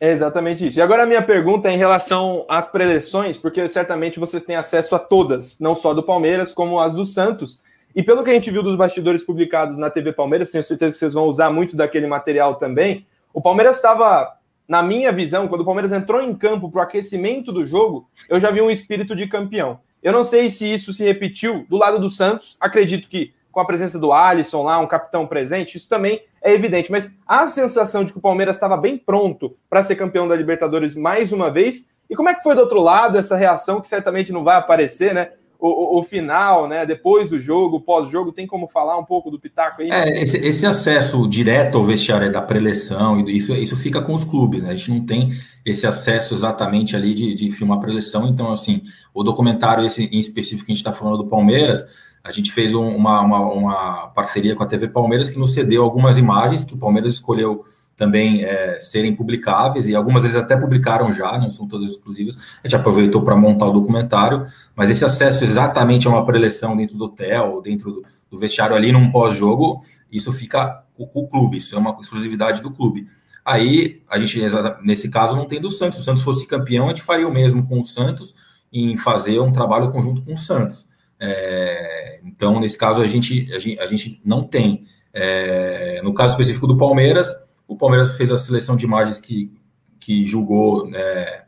[0.00, 0.78] É exatamente isso.
[0.78, 4.94] E agora a minha pergunta é em relação às preleções, porque certamente vocês têm acesso
[4.94, 7.62] a todas, não só do Palmeiras, como as do Santos.
[7.94, 10.98] E pelo que a gente viu dos bastidores publicados na TV Palmeiras, tenho certeza que
[10.98, 13.06] vocês vão usar muito daquele material também.
[13.34, 14.37] O Palmeiras estava,
[14.68, 18.38] na minha visão, quando o Palmeiras entrou em campo para o aquecimento do jogo, eu
[18.38, 19.80] já vi um espírito de campeão.
[20.02, 23.64] Eu não sei se isso se repetiu do lado do Santos, acredito que com a
[23.64, 26.92] presença do Alisson lá, um capitão presente, isso também é evidente.
[26.92, 30.94] Mas a sensação de que o Palmeiras estava bem pronto para ser campeão da Libertadores
[30.94, 31.90] mais uma vez.
[32.08, 35.12] E como é que foi do outro lado essa reação que certamente não vai aparecer,
[35.12, 35.32] né?
[35.60, 36.86] O, o, final, né?
[36.86, 39.90] Depois do jogo, pós-jogo, tem como falar um pouco do Pitaco aí?
[39.90, 44.62] É, esse, esse acesso direto ao vestiário da preleção, isso, isso fica com os clubes,
[44.62, 44.70] né?
[44.70, 45.32] A gente não tem
[45.66, 48.28] esse acesso exatamente ali de, de filmar a preleção.
[48.28, 51.84] Então, assim, o documentário esse em específico que a gente está falando do Palmeiras
[52.22, 55.82] a gente fez um, uma, uma, uma, parceria com a TV Palmeiras que nos cedeu
[55.82, 57.64] algumas imagens que o Palmeiras escolheu
[57.98, 62.38] também é, serem publicáveis, e algumas eles até publicaram já, não são todas exclusivas.
[62.62, 66.96] A gente aproveitou para montar o documentário, mas esse acesso exatamente a uma preleção dentro
[66.96, 69.82] do hotel, dentro do, do vestiário ali num pós-jogo,
[70.12, 73.08] isso fica com, o clube, isso é uma exclusividade do clube.
[73.44, 74.40] Aí, a gente,
[74.84, 75.96] nesse caso, não tem do Santos.
[75.96, 78.32] Se o Santos fosse campeão, a gente faria o mesmo com o Santos
[78.72, 80.86] em fazer um trabalho conjunto com o Santos.
[81.18, 84.84] É, então, nesse caso, a gente, a gente, a gente não tem.
[85.12, 87.34] É, no caso específico do Palmeiras,
[87.68, 89.52] o Palmeiras fez a seleção de imagens que,
[90.00, 91.44] que julgou né,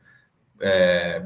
[0.60, 1.24] é,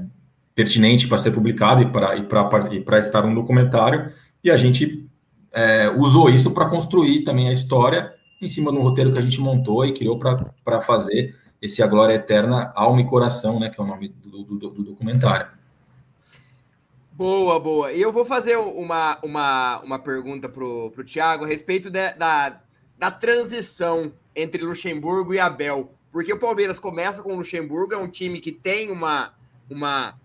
[0.55, 4.11] pertinente para ser publicado e para estar no documentário,
[4.43, 5.07] e a gente
[5.53, 9.23] é, usou isso para construir também a história em cima de um roteiro que a
[9.23, 13.81] gente montou e criou para fazer esse A Glória Eterna, Alma e Coração, né, que
[13.81, 15.49] é o nome do, do, do documentário.
[17.11, 17.93] Boa, boa.
[17.93, 22.61] E eu vou fazer uma, uma, uma pergunta pro, pro Thiago a respeito de, da,
[22.99, 25.93] da transição entre Luxemburgo e Abel.
[26.13, 29.35] Porque o Palmeiras começa com o Luxemburgo, é um time que tem uma,
[29.69, 30.19] uma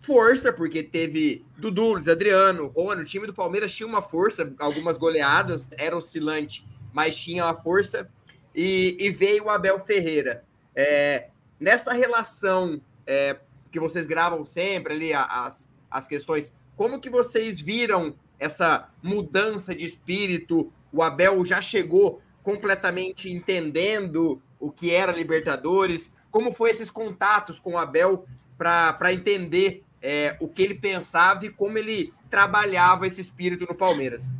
[0.00, 4.96] força, porque teve Dudu, Luiz Adriano, Rony, o time do Palmeiras tinha uma força, algumas
[4.96, 8.08] goleadas, era oscilante, mas tinha uma força.
[8.54, 10.42] E, e veio o Abel Ferreira.
[10.74, 11.28] É,
[11.60, 13.36] nessa relação é,
[13.70, 16.52] que vocês gravam sempre ali, as as questões.
[16.76, 20.70] Como que vocês viram essa mudança de espírito?
[20.92, 26.14] O Abel já chegou completamente entendendo o que era Libertadores.
[26.30, 28.24] Como foi esses contatos com o Abel
[28.56, 34.32] para entender é, o que ele pensava e como ele trabalhava esse espírito no Palmeiras?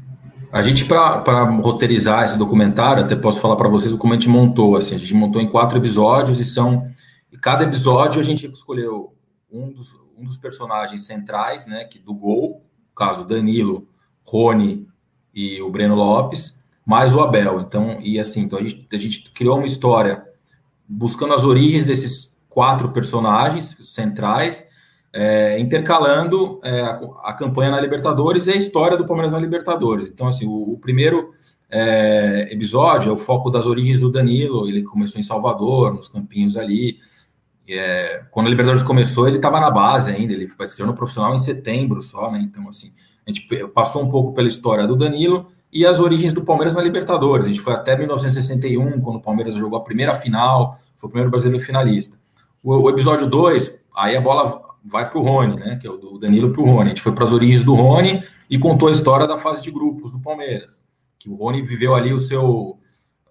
[0.53, 4.77] A gente, para roteirizar esse documentário, até posso falar para vocês como a gente montou.
[4.77, 6.87] Assim, a gente montou em quatro episódios e são.
[7.33, 9.17] E cada episódio a gente escolheu
[9.51, 13.89] um dos, um dos personagens centrais, né, que do gol, caso Danilo,
[14.23, 14.87] Rony
[15.35, 16.56] e o Breno Lopes,
[16.87, 17.61] mais o Abel.
[17.61, 20.23] Então, e assim, então a gente, a gente criou uma história
[20.89, 24.69] buscando as origens desses quatro personagens centrais,
[25.13, 30.07] é, intercalando é, a, a, campanha na Libertadores e a história do Palmeiras na Libertadores.
[30.07, 31.33] Então, assim, o, o primeiro
[31.69, 34.69] é, episódio é o foco das origens do Danilo.
[34.69, 36.99] Ele começou em Salvador, nos campinhos ali.
[37.69, 41.35] É, quando a Libertadores começou, ele estava na base ainda, ele vai se tornar profissional
[41.35, 42.39] em setembro só, né?
[42.41, 42.93] Então, assim,
[43.27, 46.83] a gente passou um pouco pela história do Danilo e as origens do Palmeiras na
[46.83, 47.47] Libertadores.
[47.47, 51.31] A gente foi até 1961, quando o Palmeiras jogou a primeira final, foi o primeiro
[51.31, 52.17] brasileiro finalista.
[52.63, 55.77] O, o episódio 2, aí a bola vai para o Rony, né?
[55.77, 56.85] Que é o Danilo para o Rony.
[56.85, 59.71] A gente foi para as origens do Rony e contou a história da fase de
[59.73, 60.81] grupos do Palmeiras.
[61.19, 62.79] Que o Rony viveu ali o seu,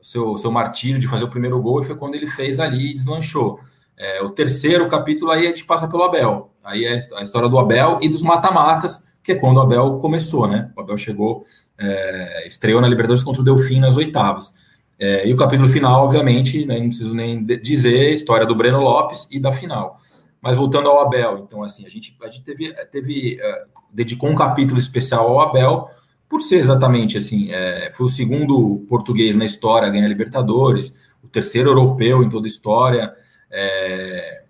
[0.01, 2.93] seu, seu martírio de fazer o primeiro gol e foi quando ele fez ali e
[2.93, 3.61] deslanchou.
[3.97, 6.51] É, o terceiro capítulo aí a gente passa pelo Abel.
[6.61, 10.47] Aí é a história do Abel e dos mata-matas, que é quando o Abel começou,
[10.47, 10.71] né?
[10.78, 11.43] O Abel chegou,
[11.80, 14.53] é, estreou na Libertadores contra o Delfim nas oitavas.
[14.99, 18.80] É, e o capítulo final, obviamente, né, não preciso nem dizer, a história do Breno
[18.80, 19.97] Lopes e da final.
[20.39, 24.36] Mas voltando ao Abel, então, assim, a gente, a gente teve, teve uh, dedicou um
[24.36, 25.89] capítulo especial ao Abel,
[26.30, 31.28] por ser exatamente assim, é, foi o segundo português na história a ganhar Libertadores, o
[31.28, 33.11] terceiro europeu em toda a história,
[33.49, 34.43] é,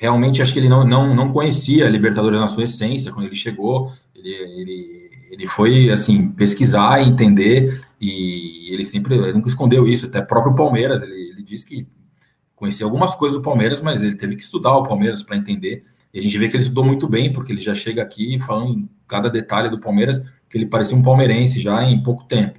[0.00, 3.34] realmente acho que ele não, não, não conhecia a Libertadores na sua essência quando ele
[3.34, 3.92] chegou.
[4.16, 10.06] Ele, ele, ele foi assim pesquisar, entender e ele sempre ele nunca escondeu isso.
[10.06, 11.86] Até próprio Palmeiras ele, ele disse que
[12.56, 15.84] conhecia algumas coisas do Palmeiras, mas ele teve que estudar o Palmeiras para entender.
[16.14, 18.88] E a gente vê que ele estudou muito bem, porque ele já chega aqui falando
[19.06, 22.58] cada detalhe do Palmeiras, que ele parecia um palmeirense já em pouco tempo.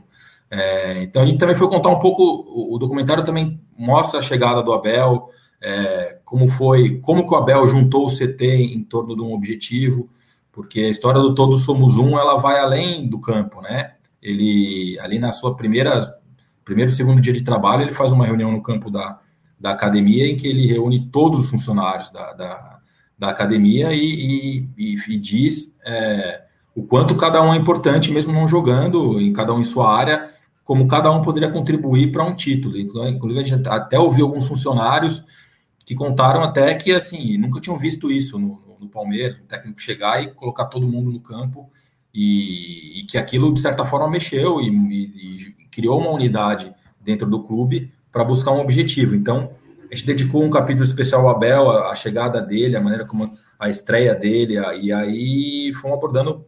[0.49, 4.21] É, então a gente também foi contar um pouco, o, o, documentário também mostra a
[4.21, 5.29] chegada do Abel,
[5.61, 10.09] é, como foi, como que o Abel juntou o CT em torno de um objetivo,
[10.51, 13.93] porque a história do Todos Somos Um, ela vai além do campo, né?
[14.21, 16.15] Ele, ali na sua primeira,
[16.65, 19.19] primeiro, segundo dia de trabalho, ele faz uma reunião no campo da,
[19.59, 22.79] da academia em que ele reúne todos os funcionários da, da,
[23.17, 26.41] da academia e, e, e diz é,
[26.75, 30.29] o quanto cada um é importante, mesmo não jogando, em cada um em sua área,
[30.63, 32.77] como cada um poderia contribuir para um título.
[32.77, 35.23] Inclusive, a gente até ouviu alguns funcionários
[35.91, 40.23] que contaram até que, assim, nunca tinham visto isso no, no Palmeiras, o técnico chegar
[40.23, 41.69] e colocar todo mundo no campo
[42.13, 47.29] e, e que aquilo, de certa forma, mexeu e, e, e criou uma unidade dentro
[47.29, 49.15] do clube para buscar um objetivo.
[49.15, 49.51] Então,
[49.91, 53.37] a gente dedicou um capítulo especial ao Abel, a, a chegada dele, a maneira como
[53.59, 56.45] a estreia dele, a, e aí fomos abordando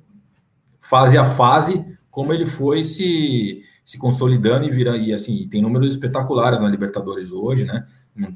[0.79, 5.91] fase a fase como ele foi se, se consolidando e virando, e assim, tem números
[5.91, 7.85] espetaculares na Libertadores hoje, né?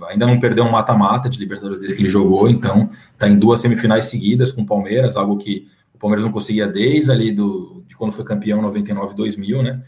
[0.10, 3.62] Ainda não perdeu um mata-mata de Libertadores desde que ele jogou, então tá em duas
[3.62, 7.96] semifinais seguidas com o Palmeiras, algo que o Palmeiras não conseguia desde ali do, de
[7.96, 9.82] quando foi campeão 99 2000, né?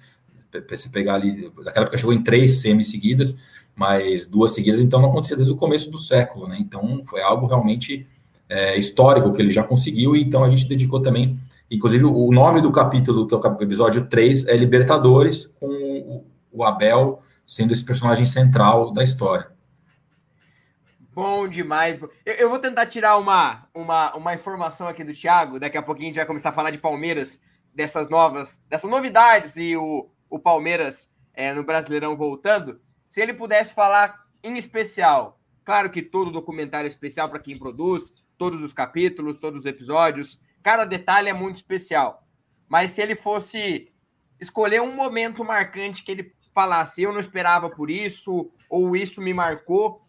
[0.75, 3.37] Se pegar ali, naquela época chegou em três semis seguidas,
[3.75, 6.57] mas duas seguidas, então não acontecia desde o começo do século, né?
[6.59, 8.07] Então foi algo realmente
[8.47, 11.37] é, histórico que ele já conseguiu, e então a gente dedicou também
[11.71, 17.21] Inclusive, o nome do capítulo, que é o episódio 3, é Libertadores, com o Abel
[17.49, 19.51] sendo esse personagem central da história.
[21.11, 21.99] Bom demais.
[22.23, 25.59] Eu, eu, vou tentar tirar uma, uma, uma informação aqui do Thiago.
[25.59, 27.41] Daqui a pouquinho a gente vai começar a falar de Palmeiras,
[27.73, 32.79] dessas novas, dessas novidades e o, o Palmeiras é, no Brasileirão voltando.
[33.09, 38.13] Se ele pudesse falar em especial, claro que todo documentário é especial para quem produz,
[38.37, 42.23] todos os capítulos, todos os episódios, Cada detalhe é muito especial.
[42.67, 43.91] Mas se ele fosse
[44.39, 49.33] escolher um momento marcante que ele falasse, eu não esperava por isso, ou isso me
[49.33, 50.05] marcou,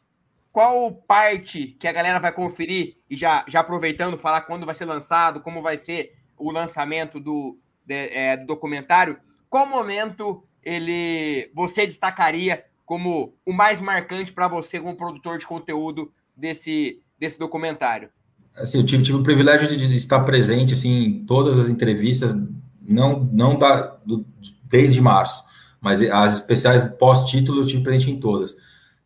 [0.52, 4.84] qual parte que a galera vai conferir e já, já aproveitando, falar quando vai ser
[4.84, 11.86] lançado, como vai ser o lançamento do, de, é, do documentário, qual momento ele você
[11.86, 18.10] destacaria como o mais marcante para você como produtor de conteúdo desse, desse documentário?
[18.56, 22.34] Assim, eu tive, tive o privilégio de, de, estar presente assim, em todas as entrevistas,
[22.82, 24.24] não, não da, do,
[24.64, 25.42] desde março,
[25.80, 28.54] mas as especiais pós-título eu tive presente em todas.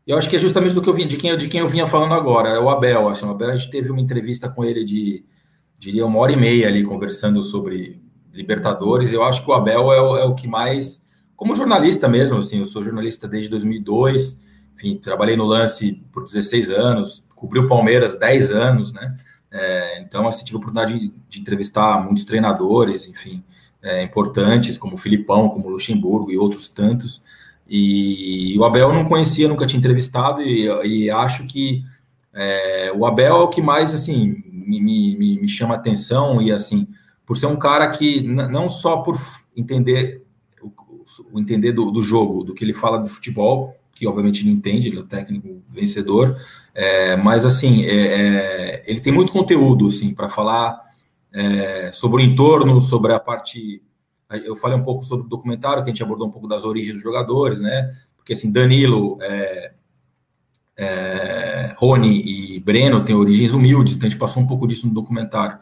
[0.06, 1.68] E eu acho que é justamente do que eu vim, de quem, de quem eu
[1.68, 3.08] vinha falando agora, é o Abel.
[3.08, 5.24] Acho, o Abel, a gente teve uma entrevista com ele de,
[5.78, 9.12] diria, uma hora e meia ali, conversando sobre Libertadores.
[9.12, 11.02] Eu acho que o Abel é o, é o que mais,
[11.36, 14.42] como jornalista mesmo, assim, eu sou jornalista desde 2002,
[14.74, 19.16] enfim, trabalhei no lance por 16 anos, cobri o Palmeiras 10 anos, né?
[19.56, 23.40] É, então, assim, tive a oportunidade de, de entrevistar muitos treinadores, enfim,
[23.80, 27.22] é, importantes, como o Filipão, como o Luxemburgo e outros tantos.
[27.68, 31.84] E, o Abel eu não conhecia, nunca tinha entrevistado, e, e acho que
[32.32, 36.88] é, o Abel é o que mais, assim, me, me, me chama atenção, e, assim,
[37.24, 39.16] por ser um cara que, não só por
[39.56, 40.24] entender
[41.32, 44.88] o entender do, do jogo, do que ele fala do futebol, que obviamente ele entende,
[44.88, 46.36] ele é o técnico vencedor,
[46.74, 50.80] é, mas assim, é, é, ele tem muito conteúdo assim, para falar
[51.32, 53.82] é, sobre o entorno, sobre a parte.
[54.30, 56.94] Eu falei um pouco sobre o documentário, que a gente abordou um pouco das origens
[56.94, 57.92] dos jogadores, né?
[58.16, 59.72] Porque assim, Danilo, é,
[61.76, 65.58] Rony e Breno têm origens humildes, então a gente passou um pouco disso no documentário.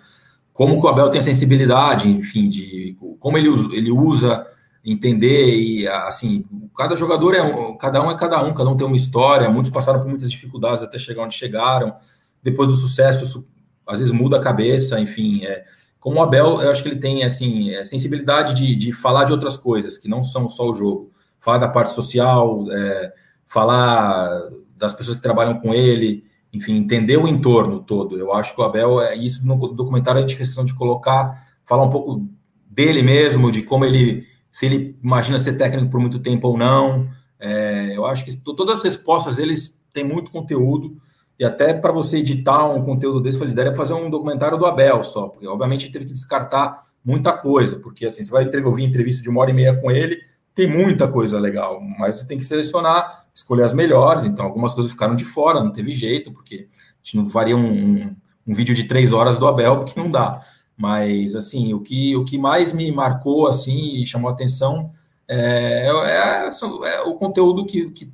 [0.52, 4.46] Como o Abel tem sensibilidade, enfim, de como ele usa, ele usa
[4.84, 6.44] entender e assim,
[6.76, 9.70] cada jogador é um, cada um é cada um, cada um tem uma história, muitos
[9.70, 11.94] passaram por muitas dificuldades até chegar onde chegaram.
[12.42, 13.46] Depois do sucesso,
[13.86, 15.64] às vezes muda a cabeça, enfim, é,
[16.00, 19.32] como o Abel, eu acho que ele tem assim, é, sensibilidade de, de falar de
[19.32, 21.12] outras coisas que não são só o jogo.
[21.38, 23.12] Falar da parte social, é,
[23.46, 28.18] falar das pessoas que trabalham com ele, enfim, entender o entorno todo.
[28.18, 31.40] Eu acho que o Abel, é isso no documentário a gente fez questão de colocar,
[31.64, 32.28] falar um pouco
[32.68, 37.08] dele mesmo, de como ele se ele imagina ser técnico por muito tempo ou não.
[37.40, 40.98] É, eu acho que todas as respostas deles têm muito conteúdo.
[41.38, 45.02] E até para você editar um conteúdo desse, foi ideia fazer um documentário do Abel
[45.02, 49.30] só, porque obviamente teve que descartar muita coisa, porque assim, você vai ouvir entrevista de
[49.30, 50.20] uma hora e meia com ele,
[50.54, 54.24] tem muita coisa legal, mas você tem que selecionar, escolher as melhores.
[54.24, 57.72] Então, algumas coisas ficaram de fora, não teve jeito, porque a gente não faria um,
[57.72, 60.44] um, um vídeo de três horas do Abel, porque não dá.
[60.76, 64.90] Mas, assim, o que, o que mais me marcou, assim, e chamou atenção
[65.28, 66.50] é, é,
[66.94, 68.12] é o conteúdo que, que,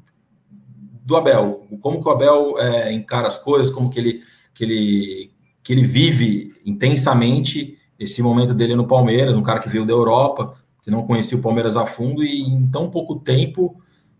[1.04, 5.30] do Abel, como que o Abel é, encara as coisas, como que ele, que, ele,
[5.62, 10.54] que ele vive intensamente esse momento dele no Palmeiras, um cara que veio da Europa,
[10.82, 13.76] que não conhecia o Palmeiras a fundo e em tão pouco tempo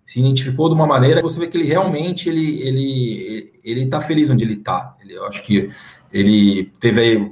[0.07, 4.31] se identificou de uma maneira você vê que ele realmente ele ele ele está feliz
[4.31, 4.97] onde ele está.
[5.07, 5.69] Eu acho que
[6.11, 7.31] ele teve aí é,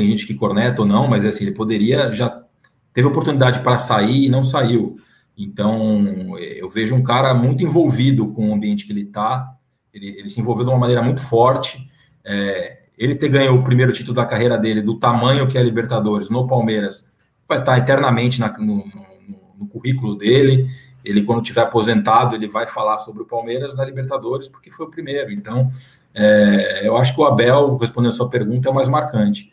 [0.00, 2.42] tem gente que corneta ou não, mas assim ele poderia já
[2.92, 4.96] teve oportunidade para sair e não saiu.
[5.36, 9.54] Então eu vejo um cara muito envolvido com o ambiente que ele está.
[9.92, 11.86] Ele, ele se envolveu de uma maneira muito forte.
[12.24, 15.64] É, ele ter ganho o primeiro título da carreira dele, do tamanho que é a
[15.64, 17.06] Libertadores no Palmeiras,
[17.46, 19.06] vai estar eternamente na, no, no,
[19.58, 20.66] no, currículo dele.
[21.04, 24.90] Ele, quando tiver aposentado, ele vai falar sobre o Palmeiras na Libertadores, porque foi o
[24.90, 25.30] primeiro.
[25.30, 25.70] Então,
[26.14, 29.50] é, eu acho que o Abel, respondendo a sua pergunta, é o mais marcante.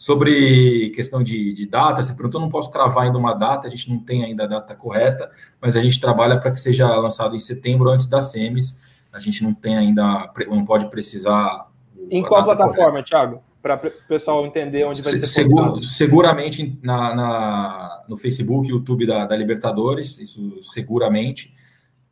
[0.00, 3.90] Sobre questão de, de data, você perguntou, não posso cravar ainda uma data, a gente
[3.90, 5.30] não tem ainda a data correta,
[5.60, 8.78] mas a gente trabalha para que seja lançado em setembro, antes das SEMIs.
[9.12, 11.68] A gente não tem ainda, não pode precisar
[12.10, 13.42] em qual plataforma, Thiago?
[13.60, 19.06] Para o pessoal entender onde vai ser Seguro, Seguramente na, na, no Facebook e YouTube
[19.06, 21.54] da, da, Libertadores, isso seguramente.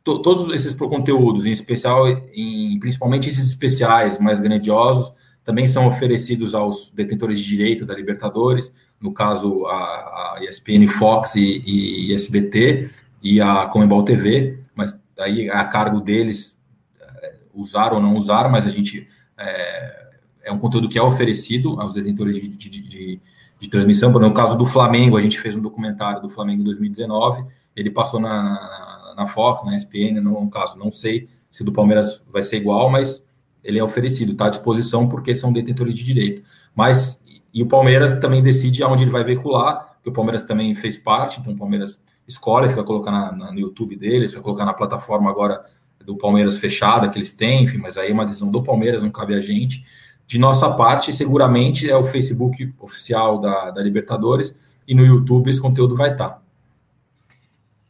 [0.03, 5.11] Todos esses conteúdos, em especial, em, principalmente esses especiais mais grandiosos,
[5.49, 8.71] também são oferecidos aos detentores de direito da Libertadores,
[9.01, 12.87] no caso a, a ESPN Fox e, e SBT
[13.23, 16.55] e a Comembol TV, mas aí é a cargo deles
[17.01, 19.07] é, usar ou não usar, mas a gente
[19.39, 20.09] é,
[20.43, 23.19] é um conteúdo que é oferecido aos detentores de, de, de,
[23.59, 24.11] de transmissão.
[24.11, 27.43] No caso do Flamengo, a gente fez um documentário do Flamengo em 2019,
[27.75, 32.23] ele passou na, na, na Fox, na ESPN, no caso, não sei se do Palmeiras
[32.31, 33.27] vai ser igual, mas
[33.63, 36.43] ele é oferecido, está à disposição porque são detentores de direito.
[36.75, 37.21] Mas,
[37.53, 41.39] e o Palmeiras também decide aonde ele vai veicular, porque o Palmeiras também fez parte,
[41.39, 44.73] então o Palmeiras escolhe se vai colocar na, na, no YouTube deles, vai colocar na
[44.73, 45.65] plataforma agora
[46.05, 49.11] do Palmeiras fechada que eles têm, enfim, mas aí é uma decisão do Palmeiras, não
[49.11, 49.83] cabe a gente.
[50.25, 55.59] De nossa parte, seguramente é o Facebook oficial da, da Libertadores e no YouTube esse
[55.59, 56.41] conteúdo vai estar.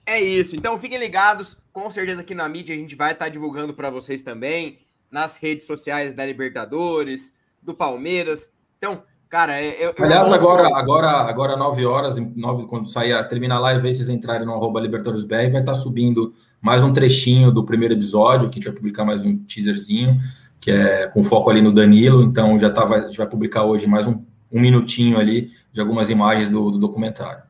[0.05, 0.55] É isso.
[0.55, 1.57] Então fiquem ligados.
[1.71, 4.79] Com certeza aqui na mídia a gente vai estar divulgando para vocês também
[5.11, 8.49] nas redes sociais da Libertadores, do Palmeiras.
[8.77, 13.57] Então, cara, é, eu, Aliás, eu agora, agora, agora 9 horas, 9, quando sair, terminar
[13.57, 17.65] a live, aí vocês entrarem no arroba LibertadoresBR, vai estar subindo mais um trechinho do
[17.65, 20.17] primeiro episódio, que a gente vai publicar mais um teaserzinho,
[20.59, 22.23] que é com foco ali no Danilo.
[22.23, 26.09] Então já tá, a gente vai publicar hoje mais um, um minutinho ali de algumas
[26.09, 27.48] imagens do, do documentário.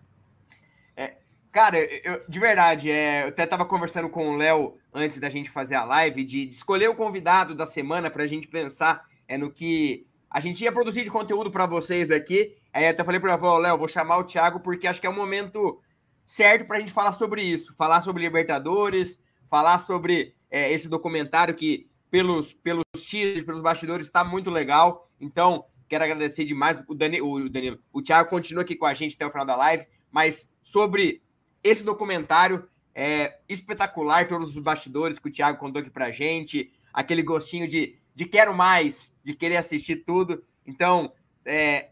[1.59, 5.49] Cara, eu, de verdade, é, eu até estava conversando com o Léo antes da gente
[5.49, 9.37] fazer a live, de, de escolher o convidado da semana para a gente pensar é,
[9.37, 12.55] no que a gente ia produzir de conteúdo para vocês aqui.
[12.71, 15.15] Aí até falei para o Léo, vou chamar o Thiago porque acho que é um
[15.15, 15.81] momento
[16.25, 21.53] certo para a gente falar sobre isso, falar sobre Libertadores, falar sobre é, esse documentário
[21.53, 25.11] que, pelos, pelos títulos, pelos bastidores, está muito legal.
[25.19, 27.79] Então, quero agradecer demais o, Dani, o Danilo.
[27.91, 31.21] O Thiago continua aqui com a gente até o final da live, mas sobre
[31.63, 37.21] esse documentário é espetacular, todos os bastidores que o Thiago contou aqui a gente, aquele
[37.21, 40.43] gostinho de, de quero mais, de querer assistir tudo.
[40.65, 41.13] Então,
[41.45, 41.89] é,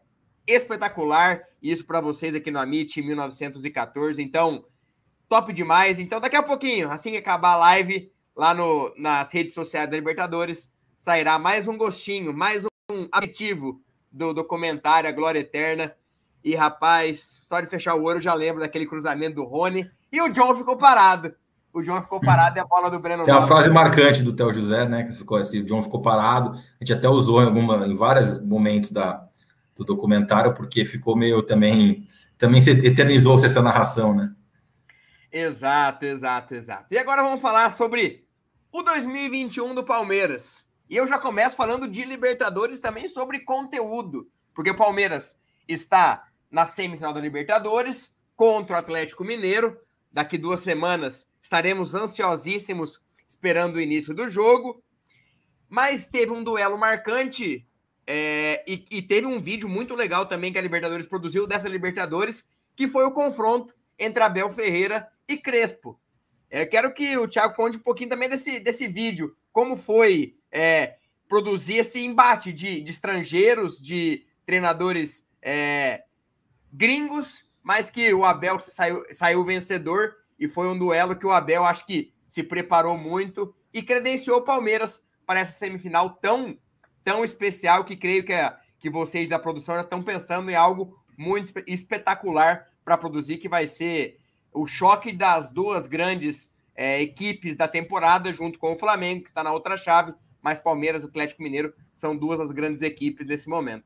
[0.47, 1.43] espetacular.
[1.61, 4.22] Isso para vocês aqui no Amit 1914.
[4.22, 4.65] Então,
[5.28, 5.99] top demais.
[5.99, 9.95] Então, daqui a pouquinho, assim que acabar a live, lá no, nas redes sociais da
[9.95, 15.95] Libertadores, sairá mais um gostinho, mais um aperitivo do documentário A Glória Eterna.
[16.48, 19.91] E, rapaz, só de fechar o olho, eu já lembro daquele cruzamento do Rony.
[20.10, 21.36] E o John ficou parado.
[21.74, 23.24] O John ficou parado e a bola do Breno.
[23.24, 25.04] Tem uma frase marcante do Theo José, né?
[25.04, 26.52] Que ficou assim: o John ficou parado.
[26.52, 29.28] A gente até usou em, alguma, em vários momentos da,
[29.76, 32.08] do documentário, porque ficou meio também.
[32.38, 34.32] Também se eternizou essa narração, né?
[35.30, 36.93] Exato, exato, exato.
[36.93, 38.24] E agora vamos falar sobre
[38.72, 40.66] o 2021 do Palmeiras.
[40.89, 45.38] E eu já começo falando de Libertadores também sobre conteúdo, porque o Palmeiras
[45.68, 49.80] está na semifinal da Libertadores contra o Atlético Mineiro.
[50.12, 54.82] Daqui duas semanas estaremos ansiosíssimos esperando o início do jogo.
[55.70, 57.68] Mas teve um duelo marcante
[58.06, 62.48] é, e, e, teve um vídeo muito legal também que a Libertadores produziu dessa Libertadores,
[62.74, 66.00] que foi o confronto entre Abel Ferreira e Crespo.
[66.50, 70.95] É, quero que o Thiago conte um pouquinho também desse, desse vídeo, como foi é,
[71.28, 76.04] produzir esse embate de, de, estrangeiros, de treinadores é,
[76.72, 81.65] gringos, mas que o Abel saiu, saiu vencedor e foi um duelo que o Abel
[81.65, 86.57] acho que se preparou muito e credenciou o Palmeiras para essa semifinal tão
[87.07, 91.01] tão especial que creio que, é, que vocês da produção já estão pensando em algo
[91.18, 94.20] muito espetacular para produzir, que vai ser
[94.53, 99.41] o choque das duas grandes é, equipes da temporada, junto com o Flamengo, que está
[99.41, 103.86] na outra chave, mas Palmeiras e Atlético Mineiro são duas das grandes equipes nesse momento.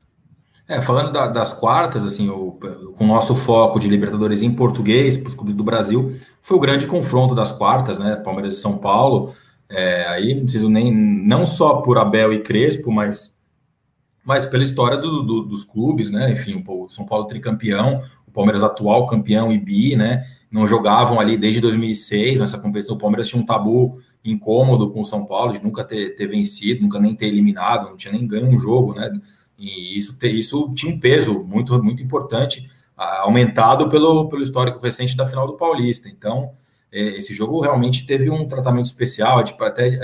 [0.72, 2.58] É, falando da, das quartas, assim, o,
[2.96, 6.60] com o nosso foco de Libertadores em português, para os clubes do Brasil, foi o
[6.60, 8.16] grande confronto das quartas, né?
[8.16, 9.34] Palmeiras e São Paulo.
[9.68, 13.36] É, aí não preciso nem, não só por Abel e Crespo, mas,
[14.24, 16.32] mas pela história do, do, dos clubes, né?
[16.32, 20.24] Enfim, o São Paulo tricampeão, o Palmeiras atual campeão e bi, né?
[20.50, 22.96] Não jogavam ali desde 2006 nessa competição.
[22.96, 26.80] O Palmeiras tinha um tabu incômodo com o São Paulo de nunca ter, ter vencido,
[26.80, 29.12] nunca nem ter eliminado, não tinha nem ganho um jogo, né?
[29.58, 35.26] E isso, isso tinha um peso muito, muito importante, aumentado pelo, pelo histórico recente da
[35.26, 36.08] final do Paulista.
[36.08, 36.52] Então,
[36.90, 39.98] é, esse jogo realmente teve um tratamento especial, até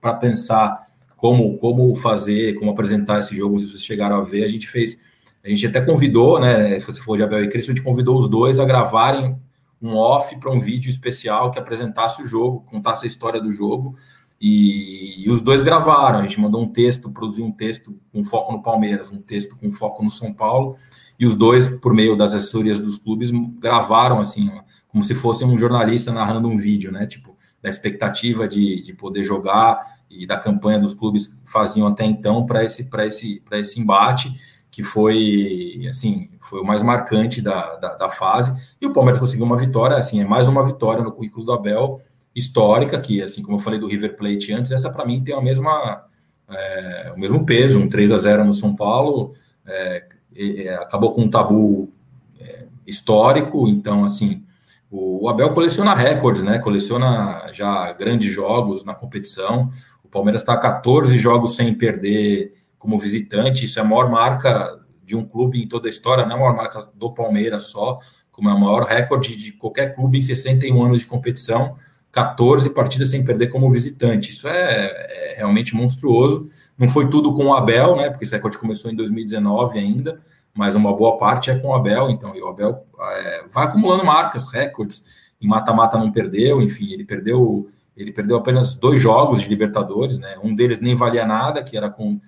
[0.00, 4.48] para pensar como, como fazer, como apresentar esse jogo, se vocês chegaram a ver, a
[4.48, 4.98] gente fez,
[5.44, 8.16] a gente até convidou, né, se você for de Abel e Crespo, a gente convidou
[8.16, 9.36] os dois a gravarem
[9.80, 13.94] um off para um vídeo especial que apresentasse o jogo, contasse a história do jogo,
[14.40, 16.18] e, e, os dois gravaram.
[16.18, 19.70] A gente mandou um texto, produziu um texto com foco no Palmeiras, um texto com
[19.70, 20.76] foco no São Paulo.
[21.18, 24.50] E os dois, por meio das assessorias dos clubes, gravaram assim,
[24.88, 27.06] como se fosse um jornalista narrando um vídeo, né?
[27.06, 29.80] Tipo, da expectativa de, de poder jogar
[30.10, 34.32] e da campanha dos clubes faziam até então para esse, esse, esse embate,
[34.70, 38.54] que foi assim, foi o mais marcante da, da, da fase.
[38.78, 42.02] E o Palmeiras conseguiu uma vitória, assim, é mais uma vitória no currículo do Abel
[42.36, 45.40] histórica, que, assim como eu falei do River Plate antes, essa para mim tem a
[45.40, 46.04] mesma,
[46.50, 49.32] é, o mesmo peso, um 3 a 0 no São Paulo,
[49.66, 50.04] é,
[50.36, 51.90] é, acabou com um tabu
[52.38, 54.44] é, histórico, então, assim,
[54.90, 59.70] o, o, Abel coleciona recordes, né, coleciona já grandes jogos na competição,
[60.04, 65.16] o Palmeiras está 14 jogos sem perder como visitante, isso é a maior marca de
[65.16, 67.98] um clube em toda a história, não é a maior marca do Palmeiras só,
[68.30, 71.76] como é o maior recorde de qualquer clube em 61 anos de competição,
[72.16, 74.30] 14 partidas sem perder como visitante.
[74.30, 76.48] Isso é, é, realmente monstruoso.
[76.78, 78.08] Não foi tudo com o Abel, né?
[78.08, 80.18] Porque esse recorde começou em 2019 ainda,
[80.54, 82.08] mas uma boa parte é com o Abel.
[82.08, 85.04] Então, e o Abel é, vai acumulando marcas, recordes.
[85.38, 87.68] Em mata-mata não perdeu, enfim, ele perdeu.
[87.94, 90.36] Ele perdeu apenas dois jogos de Libertadores, né?
[90.42, 92.18] Um deles nem valia nada, que era com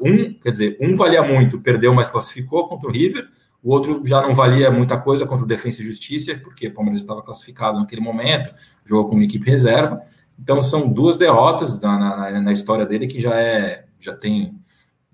[0.00, 3.26] um, quer dizer, um valia muito, perdeu, mas classificou contra o River
[3.62, 7.02] o outro já não valia muita coisa contra o Defensa e Justiça, porque o Palmeiras
[7.02, 8.52] estava classificado naquele momento,
[8.84, 10.02] jogou com uma equipe reserva.
[10.38, 14.58] Então são duas derrotas na, na, na história dele que já é já tem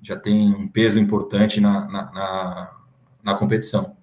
[0.01, 2.77] já tem um peso importante na, na, na,
[3.23, 3.97] na competição.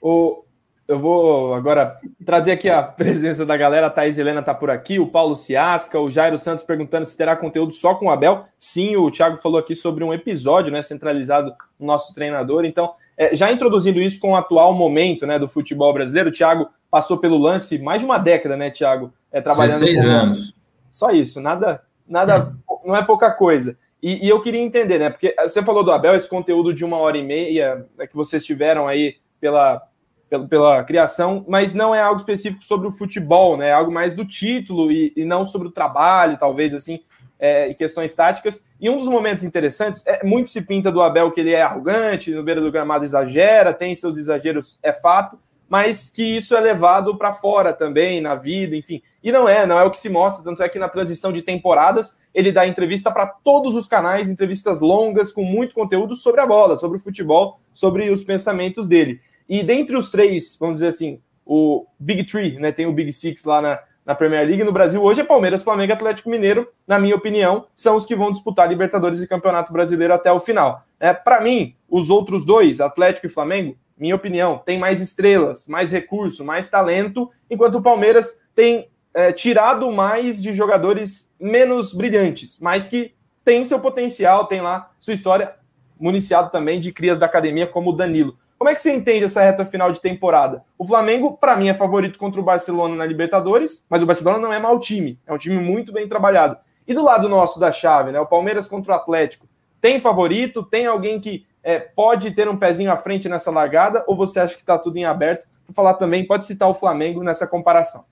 [0.00, 0.42] O,
[0.88, 3.86] eu vou agora trazer aqui a presença da galera.
[3.86, 7.36] A Thaís Helena está por aqui, o Paulo Ciasca, o Jairo Santos perguntando se terá
[7.36, 8.46] conteúdo só com o Abel.
[8.58, 12.64] Sim, o Thiago falou aqui sobre um episódio né, centralizado no nosso treinador.
[12.64, 16.68] Então, é, já introduzindo isso com o atual momento né, do futebol brasileiro, o Thiago
[16.90, 19.12] passou pelo lance mais de uma década, né, Thiago?
[19.30, 20.16] É, trabalhando 16 como...
[20.16, 20.54] anos.
[20.90, 22.88] Só isso, nada, nada, é.
[22.88, 23.78] não é pouca coisa.
[24.02, 25.10] E, e, eu queria entender, né?
[25.10, 28.44] Porque você falou do Abel, esse conteúdo de uma hora e meia né, que vocês
[28.44, 29.80] tiveram aí pela,
[30.28, 33.68] pela, pela, criação, mas não é algo específico sobre o futebol, né?
[33.68, 37.00] É algo mais do título e, e não sobre o trabalho, talvez assim
[37.42, 38.64] é, e questões táticas.
[38.80, 42.30] E um dos momentos interessantes é muito se pinta do Abel que ele é arrogante,
[42.30, 45.36] no beira do gramado exagera, tem seus exageros, é fato,
[45.68, 49.02] mas que isso é levado para fora também, na vida, enfim.
[49.24, 51.42] E não é, não é o que se mostra, tanto é que na transição de
[51.42, 56.46] temporadas ele dá entrevista para todos os canais, entrevistas longas, com muito conteúdo sobre a
[56.46, 59.20] bola, sobre o futebol, sobre os pensamentos dele.
[59.48, 62.70] E dentre os três, vamos dizer assim, o Big Three, né?
[62.70, 65.92] Tem o Big Six lá na, na Premier League no Brasil hoje é Palmeiras, Flamengo
[65.92, 70.12] e Atlético Mineiro, na minha opinião, são os que vão disputar Libertadores e Campeonato Brasileiro
[70.12, 70.84] até o final.
[70.98, 75.92] É, Para mim, os outros dois, Atlético e Flamengo, minha opinião, tem mais estrelas, mais
[75.92, 82.88] recurso, mais talento, enquanto o Palmeiras tem é, tirado mais de jogadores menos brilhantes, mas
[82.88, 85.54] que tem seu potencial, tem lá sua história,
[85.98, 88.36] municiado também de crias da academia como o Danilo.
[88.62, 90.62] Como é que você entende essa reta final de temporada?
[90.78, 94.52] O Flamengo, para mim, é favorito contra o Barcelona na Libertadores, mas o Barcelona não
[94.52, 96.56] é mau time, é um time muito bem trabalhado.
[96.86, 98.20] E do lado nosso da chave, né?
[98.20, 99.48] O Palmeiras contra o Atlético,
[99.80, 100.62] tem favorito?
[100.62, 104.04] Tem alguém que é, pode ter um pezinho à frente nessa largada?
[104.06, 105.44] Ou você acha que está tudo em aberto?
[105.66, 108.04] Para falar também, pode citar o Flamengo nessa comparação.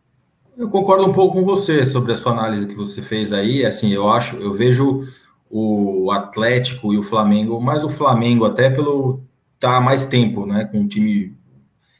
[0.59, 3.64] Eu concordo um pouco com você sobre a sua análise que você fez aí.
[3.64, 4.98] Assim, eu acho, eu vejo
[5.48, 9.30] o Atlético e o Flamengo, mas o Flamengo até pelo
[9.61, 10.64] tá há mais tempo, né?
[10.64, 11.36] Com o time.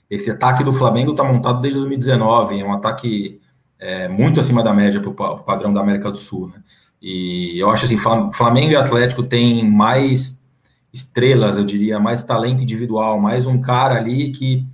[0.08, 3.40] Esse ataque do Flamengo está montado desde 2019, é um ataque
[3.78, 6.62] é, muito acima da média para o padrão da América do Sul, né?
[7.00, 10.44] E eu acho assim, Flamengo e Atlético têm mais
[10.92, 14.66] estrelas, eu diria, mais talento individual, mais um cara ali que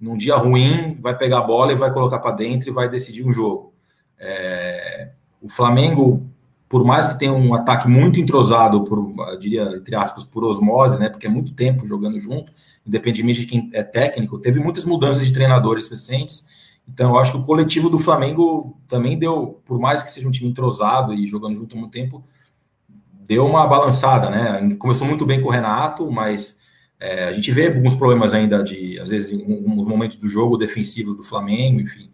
[0.00, 3.26] num dia ruim vai pegar a bola e vai colocar para dentro e vai decidir
[3.26, 3.74] um jogo.
[4.18, 5.10] É,
[5.42, 6.26] o Flamengo
[6.68, 11.08] por mais que tenha um ataque muito entrosado, por, diria, entre aspas, por osmose, né?
[11.08, 12.52] Porque é muito tempo jogando junto,
[12.86, 16.44] independentemente de quem é técnico, teve muitas mudanças de treinadores recentes.
[16.88, 20.30] Então, eu acho que o coletivo do Flamengo também deu, por mais que seja um
[20.30, 22.24] time entrosado e jogando junto há muito tempo,
[23.26, 24.74] deu uma balançada, né?
[24.76, 26.58] Começou muito bem com o Renato, mas
[26.98, 30.56] é, a gente vê alguns problemas ainda de, às vezes, em alguns momentos do jogo
[30.56, 32.10] defensivos do Flamengo, enfim.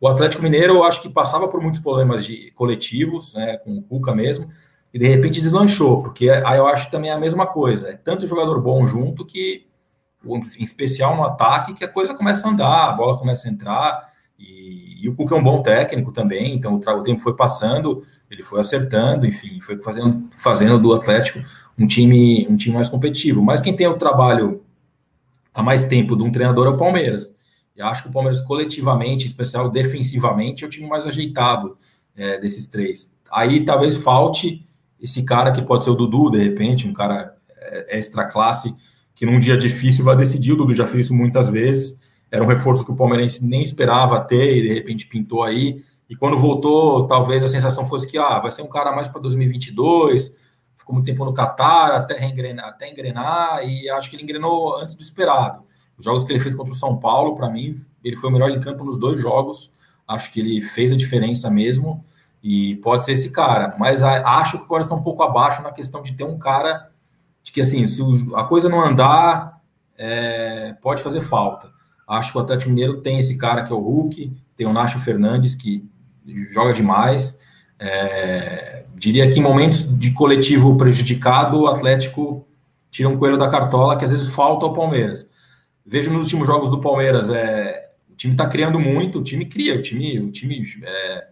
[0.00, 3.82] O Atlético Mineiro, eu acho que passava por muitos problemas de coletivos, né, com o
[3.82, 4.50] Cuca mesmo,
[4.92, 7.88] e de repente deslanchou, porque aí eu acho que também é a mesma coisa.
[7.88, 9.66] É tanto jogador bom junto que,
[10.24, 14.06] em especial no ataque, que a coisa começa a andar, a bola começa a entrar.
[14.38, 18.42] E, e o Cuca é um bom técnico também, então o, tempo foi passando, ele
[18.42, 21.40] foi acertando, enfim, foi fazendo, fazendo do Atlético
[21.78, 23.42] um time, um time mais competitivo.
[23.42, 24.62] Mas quem tem o trabalho
[25.54, 27.34] há mais tempo de um treinador é o Palmeiras.
[27.76, 31.76] E acho que o Palmeiras, coletivamente, em especial defensivamente, é o time mais ajeitado
[32.16, 33.12] é, desses três.
[33.30, 34.66] Aí talvez falte
[35.00, 38.74] esse cara que pode ser o Dudu, de repente, um cara é, extra classe,
[39.14, 40.52] que num dia difícil vai decidir.
[40.52, 42.00] O Dudu já fez isso muitas vezes.
[42.30, 45.82] Era um reforço que o Palmeirense nem esperava ter e de repente pintou aí.
[46.08, 49.20] E quando voltou, talvez a sensação fosse que ah, vai ser um cara mais para
[49.20, 50.34] 2022.
[50.76, 54.94] Ficou muito tempo no Catar até engrenar, até engrenar, e acho que ele engrenou antes
[54.94, 55.65] do esperado.
[55.98, 57.74] Os jogos que ele fez contra o São Paulo, para mim,
[58.04, 59.72] ele foi o melhor em campo nos dois jogos.
[60.06, 62.04] Acho que ele fez a diferença mesmo
[62.42, 63.74] e pode ser esse cara.
[63.78, 66.90] Mas acho que o Palmeiras está um pouco abaixo na questão de ter um cara
[67.42, 68.02] de que, assim, se
[68.34, 69.60] a coisa não andar,
[69.96, 71.70] é, pode fazer falta.
[72.06, 74.98] Acho que o Atlético Mineiro tem esse cara que é o Hulk, tem o Nacho
[74.98, 75.88] Fernandes, que
[76.52, 77.38] joga demais.
[77.78, 82.46] É, diria que em momentos de coletivo prejudicado, o Atlético
[82.90, 85.34] tira um coelho da cartola que às vezes falta ao Palmeiras
[85.86, 89.76] vejo nos últimos jogos do Palmeiras, é, o time está criando muito, o time cria,
[89.76, 91.28] o time, o time é,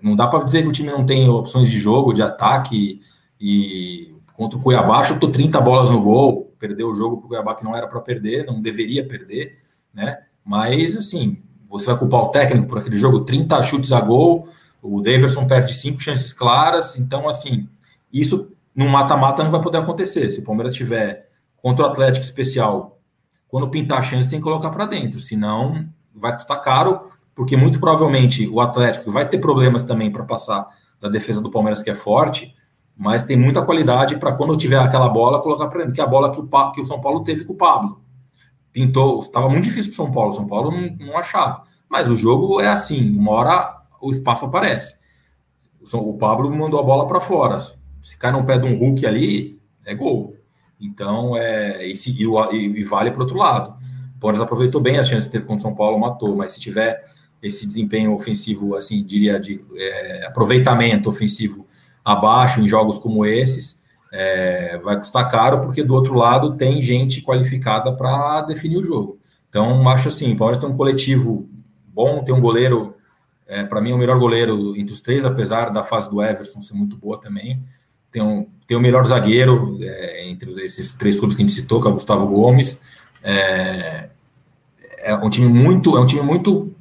[0.00, 3.00] não dá para dizer que o time não tem opções de jogo, de ataque
[3.38, 7.54] e contra o Cuiabá chutou 30 bolas no gol, perdeu o jogo para o Cuiabá
[7.54, 9.58] que não era para perder, não deveria perder,
[9.92, 10.18] né?
[10.44, 14.48] Mas assim, você vai culpar o técnico por aquele jogo, 30 chutes a gol,
[14.82, 17.68] o Daverson perde cinco chances claras, então assim,
[18.12, 20.28] isso no mata-mata não vai poder acontecer.
[20.30, 22.93] Se o Palmeiras tiver contra o Atlético especial
[23.54, 27.78] quando pintar a chance, tem que colocar para dentro, senão vai custar caro, porque muito
[27.78, 30.66] provavelmente o Atlético vai ter problemas também para passar
[31.00, 32.52] da defesa do Palmeiras, que é forte,
[32.96, 36.06] mas tem muita qualidade para quando tiver aquela bola, colocar para dentro, que é a
[36.08, 38.00] bola que o, que o São Paulo teve com o Pablo.
[38.72, 41.62] Pintou, estava muito difícil para o São Paulo, o São Paulo não, não achava.
[41.88, 44.96] Mas o jogo é assim, uma hora o espaço aparece.
[45.92, 47.58] O Pablo mandou a bola para fora.
[48.02, 50.34] Se cai no pé de um Hulk ali, é gol.
[50.84, 53.74] Então, é, e, e, e vale para outro lado.
[54.16, 56.60] O Palmeiras aproveitou bem as chances que teve contra o São Paulo, matou, mas se
[56.60, 57.04] tiver
[57.42, 61.66] esse desempenho ofensivo, assim, diria, de é, aproveitamento ofensivo
[62.04, 63.82] abaixo em jogos como esses,
[64.12, 69.18] é, vai custar caro, porque do outro lado tem gente qualificada para definir o jogo.
[69.48, 71.48] Então, acho assim, o Palmeiras tem um coletivo
[71.86, 72.94] bom, tem um goleiro,
[73.46, 76.74] é, para mim, o melhor goleiro entre os três, apesar da fase do Everson ser
[76.74, 77.62] muito boa também
[78.14, 81.80] tem, um, tem o melhor zagueiro é, entre esses três clubes que a gente citou,
[81.80, 82.80] que é o Gustavo Gomes.
[83.24, 84.08] É,
[84.98, 86.72] é um time muito, é um time muito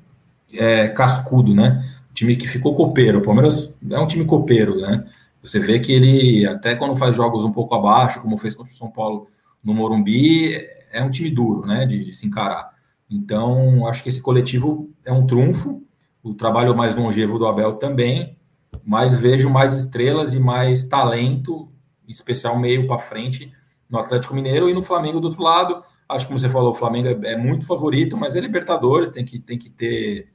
[0.54, 1.84] é, cascudo, né?
[2.12, 3.18] Um time que ficou copeiro.
[3.18, 5.06] O Palmeiras é um time copeiro, né?
[5.42, 8.76] Você vê que ele, até quando faz jogos um pouco abaixo, como fez contra o
[8.76, 9.26] São Paulo
[9.64, 10.56] no Morumbi,
[10.92, 11.88] é um time duro, né?
[11.88, 12.74] De, de se encarar.
[13.10, 15.82] Então, acho que esse coletivo é um trunfo.
[16.22, 18.38] O trabalho mais longevo do Abel também
[18.86, 21.70] mas vejo mais estrelas e mais talento,
[22.08, 23.52] especial meio para frente,
[23.90, 25.82] no Atlético Mineiro e no Flamengo do outro lado.
[26.10, 29.24] Acho que, como você falou, o Flamengo é, é muito favorito, mas é Libertadores, tem
[29.24, 30.30] que, tem que ter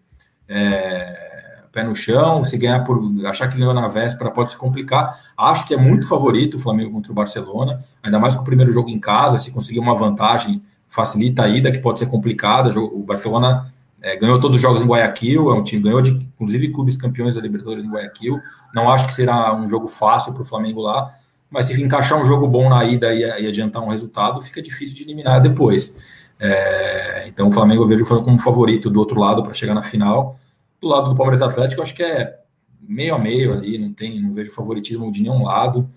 [0.48, 2.42] é, pé no chão.
[2.42, 5.14] Se ganhar por achar que ganhou na véspera, pode se complicar.
[5.36, 8.72] Acho que é muito favorito o Flamengo contra o Barcelona, ainda mais com o primeiro
[8.72, 9.38] jogo em casa.
[9.38, 12.70] Se conseguir uma vantagem, facilita a ida, que pode ser complicada.
[12.78, 16.68] O Barcelona é, ganhou todos os jogos em Guayaquil, é um time ganhou de, inclusive,
[16.72, 18.38] clubes campeões da Libertadores em Guayaquil.
[18.74, 21.12] Não acho que será um jogo fácil para o Flamengo lá,
[21.50, 24.94] mas se encaixar um jogo bom na ida e, e adiantar um resultado, fica difícil
[24.94, 25.96] de eliminar depois.
[26.40, 30.36] É, então o Flamengo eu vejo como favorito do outro lado para chegar na final.
[30.80, 32.38] Do lado do Palmeiras Atlético, eu acho que é
[32.80, 35.88] meio a meio ali, não tem, não vejo favoritismo de nenhum lado.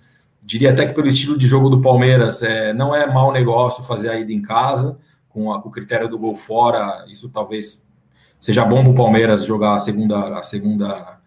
[0.43, 4.09] Diria até que pelo estilo de jogo do Palmeiras, é, não é mau negócio fazer
[4.09, 4.97] a ida em casa,
[5.29, 7.83] com, a, com o critério do gol fora, isso talvez
[8.41, 11.19] seja bom para o Palmeiras jogar a segunda, a segunda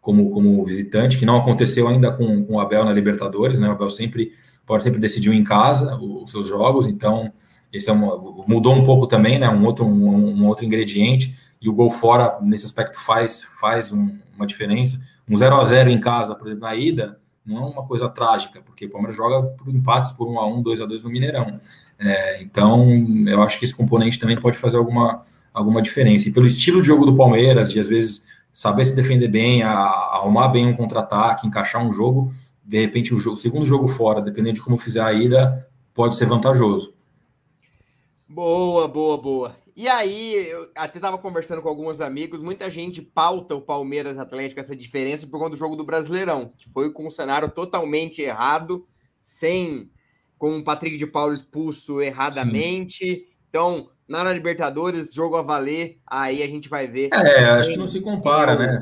[0.00, 3.68] como, como visitante, que não aconteceu ainda com, com o Abel na Libertadores, né?
[3.68, 4.32] O Abel sempre
[4.66, 7.30] pode sempre decidiu em casa os seus jogos, então
[7.72, 8.16] esse é uma,
[8.48, 9.48] mudou um pouco também, né?
[9.48, 14.16] Um outro, um, um outro ingrediente e o gol fora nesse aspecto faz faz um,
[14.36, 15.00] uma diferença.
[15.28, 18.62] Um 0 a 0 em casa, por exemplo, na ida, não é uma coisa trágica,
[18.62, 21.58] porque o Palmeiras joga por empates por 1 a 1 2 a 2 no Mineirão.
[21.98, 22.86] É, então,
[23.26, 25.22] eu acho que esse componente também pode fazer alguma,
[25.54, 26.28] alguma diferença.
[26.28, 29.72] E pelo estilo de jogo do Palmeiras, de às vezes saber se defender bem, a,
[29.72, 32.32] arrumar bem um contra-ataque, encaixar um jogo,
[32.62, 36.16] de repente o, jogo, o segundo jogo fora, dependendo de como fizer a ida, pode
[36.16, 36.92] ser vantajoso.
[38.28, 39.56] Boa, boa, boa.
[39.76, 44.60] E aí, eu até estava conversando com alguns amigos, muita gente pauta o Palmeiras Atlético,
[44.60, 48.86] essa diferença, por conta do jogo do Brasileirão, que foi com um cenário totalmente errado,
[49.20, 49.90] sem
[50.38, 53.04] com o Patrick de Paulo expulso erradamente.
[53.04, 53.24] Sim.
[53.48, 57.10] Então, na Libertadores, jogo a valer, aí a gente vai ver.
[57.12, 58.78] É, acho que não se compara, né?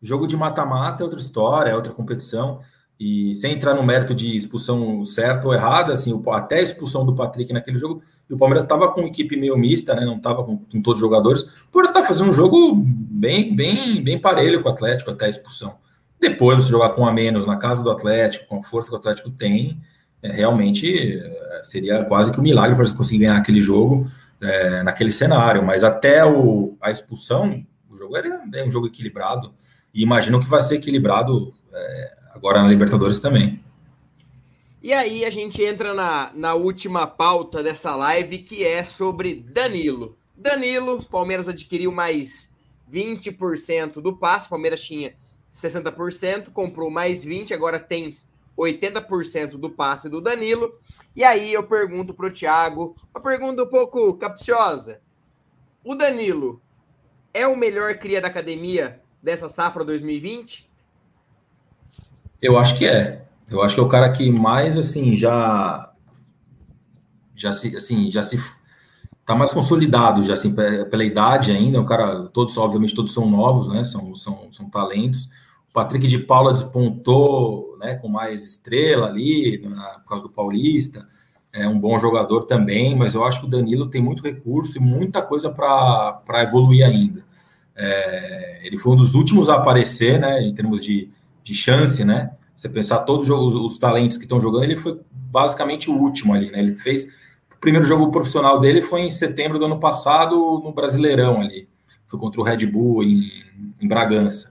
[0.00, 2.60] Jogo de mata-mata é outra história, é outra competição.
[3.00, 7.14] E sem entrar no mérito de expulsão certa ou errada, assim, até a expulsão do
[7.14, 10.04] Patrick naquele jogo, e o Palmeiras estava com equipe meio mista, né?
[10.04, 11.42] Não estava com, com, todos os jogadores.
[11.42, 15.28] O Palmeiras estava fazendo um jogo bem, bem, bem parelho com o Atlético até a
[15.28, 15.76] expulsão.
[16.20, 18.98] Depois, você jogar com a menos na casa do Atlético, com a força que o
[18.98, 19.80] Atlético tem,
[20.20, 24.08] é, realmente é, seria quase que um milagre para eles conseguir ganhar aquele jogo
[24.40, 25.62] é, naquele cenário.
[25.62, 29.54] Mas até o, a expulsão, o jogo era é um jogo equilibrado.
[29.92, 33.62] E imagino que vai ser equilibrado é, agora na Libertadores também.
[34.80, 40.16] E aí a gente entra na, na última pauta dessa live, que é sobre Danilo.
[40.36, 42.48] Danilo, Palmeiras adquiriu mais
[42.90, 45.14] 20% do passe, Palmeiras tinha
[45.52, 48.12] 60%, comprou mais 20%, agora tem
[48.56, 50.72] 80% do passe do Danilo.
[51.14, 55.00] E aí eu pergunto para o Thiago, uma pergunta um pouco capciosa.
[55.84, 56.62] O Danilo
[57.32, 60.68] é o melhor cria da academia dessa safra 2020?
[62.40, 63.24] Eu acho que é.
[63.48, 65.92] Eu acho que é o cara que mais assim já
[67.34, 68.38] já se assim já se
[69.24, 71.80] tá mais consolidado já assim pela idade ainda.
[71.80, 73.84] O cara todos obviamente todos são novos, né?
[73.84, 75.28] São são, são talentos.
[75.70, 77.94] O Patrick de Paula despontou, né?
[77.94, 81.06] Com mais estrela ali na, por causa do Paulista.
[81.52, 84.80] É um bom jogador também, mas eu acho que o Danilo tem muito recurso e
[84.80, 87.24] muita coisa para evoluir ainda.
[87.74, 90.42] É, ele foi um dos últimos a aparecer, né?
[90.42, 91.10] Em termos de
[91.48, 92.30] de chance, né?
[92.54, 96.50] Você pensar todos os, os talentos que estão jogando, ele foi basicamente o último ali,
[96.50, 96.60] né?
[96.60, 97.06] Ele fez
[97.50, 101.68] o primeiro jogo profissional dele foi em setembro do ano passado no Brasileirão ali,
[102.06, 103.30] foi contra o Red Bull em,
[103.80, 104.47] em Bragança.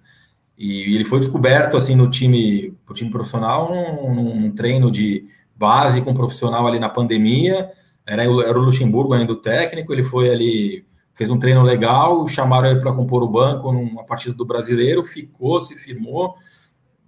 [0.57, 6.01] E ele foi descoberto assim no time, pro time profissional, num, num treino de base
[6.01, 7.71] com profissional ali na pandemia.
[8.05, 12.69] Era, era o Luxemburgo ainda o técnico, ele foi ali, fez um treino legal, chamaram
[12.69, 16.35] ele para compor o banco numa partida do brasileiro, ficou, se firmou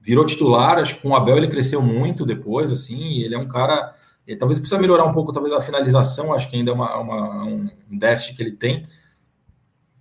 [0.02, 3.48] virou titular, acho que com o Abel ele cresceu muito depois, assim, ele é um
[3.48, 3.94] cara,
[4.26, 7.44] ele, talvez precisa melhorar um pouco, talvez a finalização, acho que ainda é uma, uma,
[7.46, 8.84] um déficit que ele tem,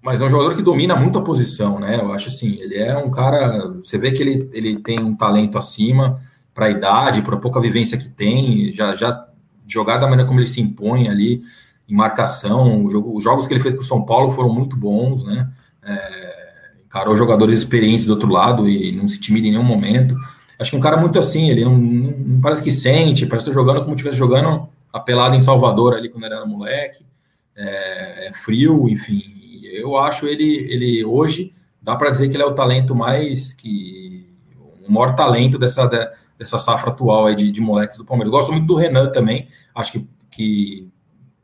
[0.09, 2.97] mas é um jogador que domina muito a posição, né, eu acho assim, ele é
[2.97, 6.19] um cara, você vê que ele, ele tem um talento acima
[6.55, 9.29] para a idade, para a pouca vivência que tem, já, já
[9.67, 11.43] jogar da maneira como ele se impõe ali,
[11.87, 15.25] em marcação, jogo, os jogos que ele fez com o São Paulo foram muito bons,
[15.25, 15.47] né,
[15.83, 20.17] é, encarou jogadores experientes do outro lado e não se intimida em nenhum momento.
[20.59, 23.83] Acho que um cara muito assim, ele não, não parece que sente, parece estar jogando
[23.83, 27.05] como estivesse jogando a pelada em Salvador ali quando ele era moleque.
[27.55, 29.38] É, é frio, enfim.
[29.73, 34.29] Eu acho ele, ele hoje, dá para dizer que ele é o talento mais que.
[34.87, 35.87] o maior talento dessa,
[36.39, 38.31] dessa safra atual aí de, de moleques do Palmeiras.
[38.31, 40.89] Gosto muito do Renan também, acho que, que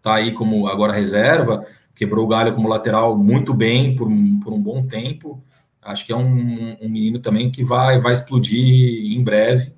[0.02, 4.08] tá aí como agora reserva quebrou o galho como lateral muito bem por
[4.42, 5.42] por um bom tempo.
[5.80, 9.72] Acho que é um, um menino também que vai, vai explodir em breve.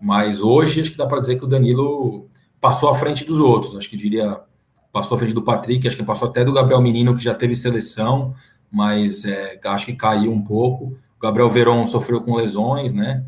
[0.00, 2.28] Mas hoje acho que dá para dizer que o Danilo
[2.60, 3.76] passou à frente dos outros.
[3.76, 4.40] Acho que diria
[4.92, 7.54] passou à frente do Patrick, acho que passou até do Gabriel Menino, que já teve
[7.54, 8.34] seleção,
[8.70, 10.96] mas é, acho que caiu um pouco.
[11.16, 13.24] O Gabriel Veron sofreu com lesões, né?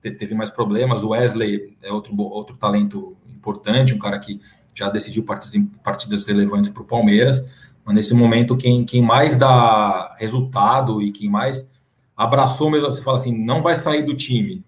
[0.00, 1.02] Teve mais problemas.
[1.02, 4.40] O Wesley é outro, outro talento importante, um cara que
[4.74, 7.72] já decidiu partidas, partidas relevantes para o Palmeiras.
[7.84, 11.70] Mas nesse momento, quem, quem mais dá resultado e quem mais
[12.16, 14.64] abraçou mesmo, você fala assim, não vai sair do time.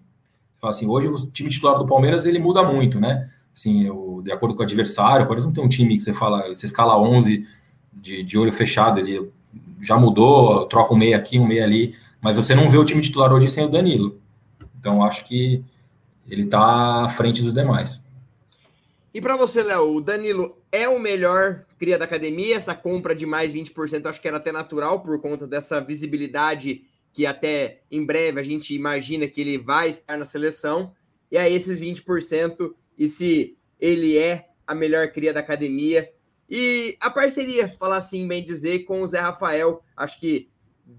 [0.59, 3.29] Fala assim, hoje o time titular do Palmeiras, ele muda muito, né?
[3.57, 6.47] Assim, eu, de acordo com o adversário, por exemplo, tem um time que você fala,
[6.47, 7.43] você escala 11
[7.91, 9.31] de, de olho fechado, ele
[9.81, 13.01] já mudou, troca um meia aqui, um meia ali, mas você não vê o time
[13.01, 14.21] titular hoje sem o Danilo.
[14.79, 15.63] Então, acho que
[16.29, 18.05] ele está à frente dos demais.
[19.11, 22.57] E para você, Léo, o Danilo é o melhor cria da academia?
[22.57, 27.25] Essa compra de mais 20% acho que era até natural por conta dessa visibilidade que
[27.25, 30.91] até em breve a gente imagina que ele vai estar na seleção.
[31.31, 36.09] E aí esses 20% e se ele é a melhor cria da academia.
[36.49, 40.49] E a parceria, falar assim, bem dizer, com o Zé Rafael, acho que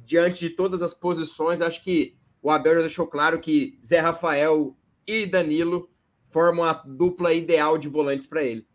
[0.04, 4.76] diante de todas as posições, acho que o Abel já deixou claro que Zé Rafael
[5.06, 5.90] e Danilo
[6.30, 8.66] formam a dupla ideal de volantes para ele.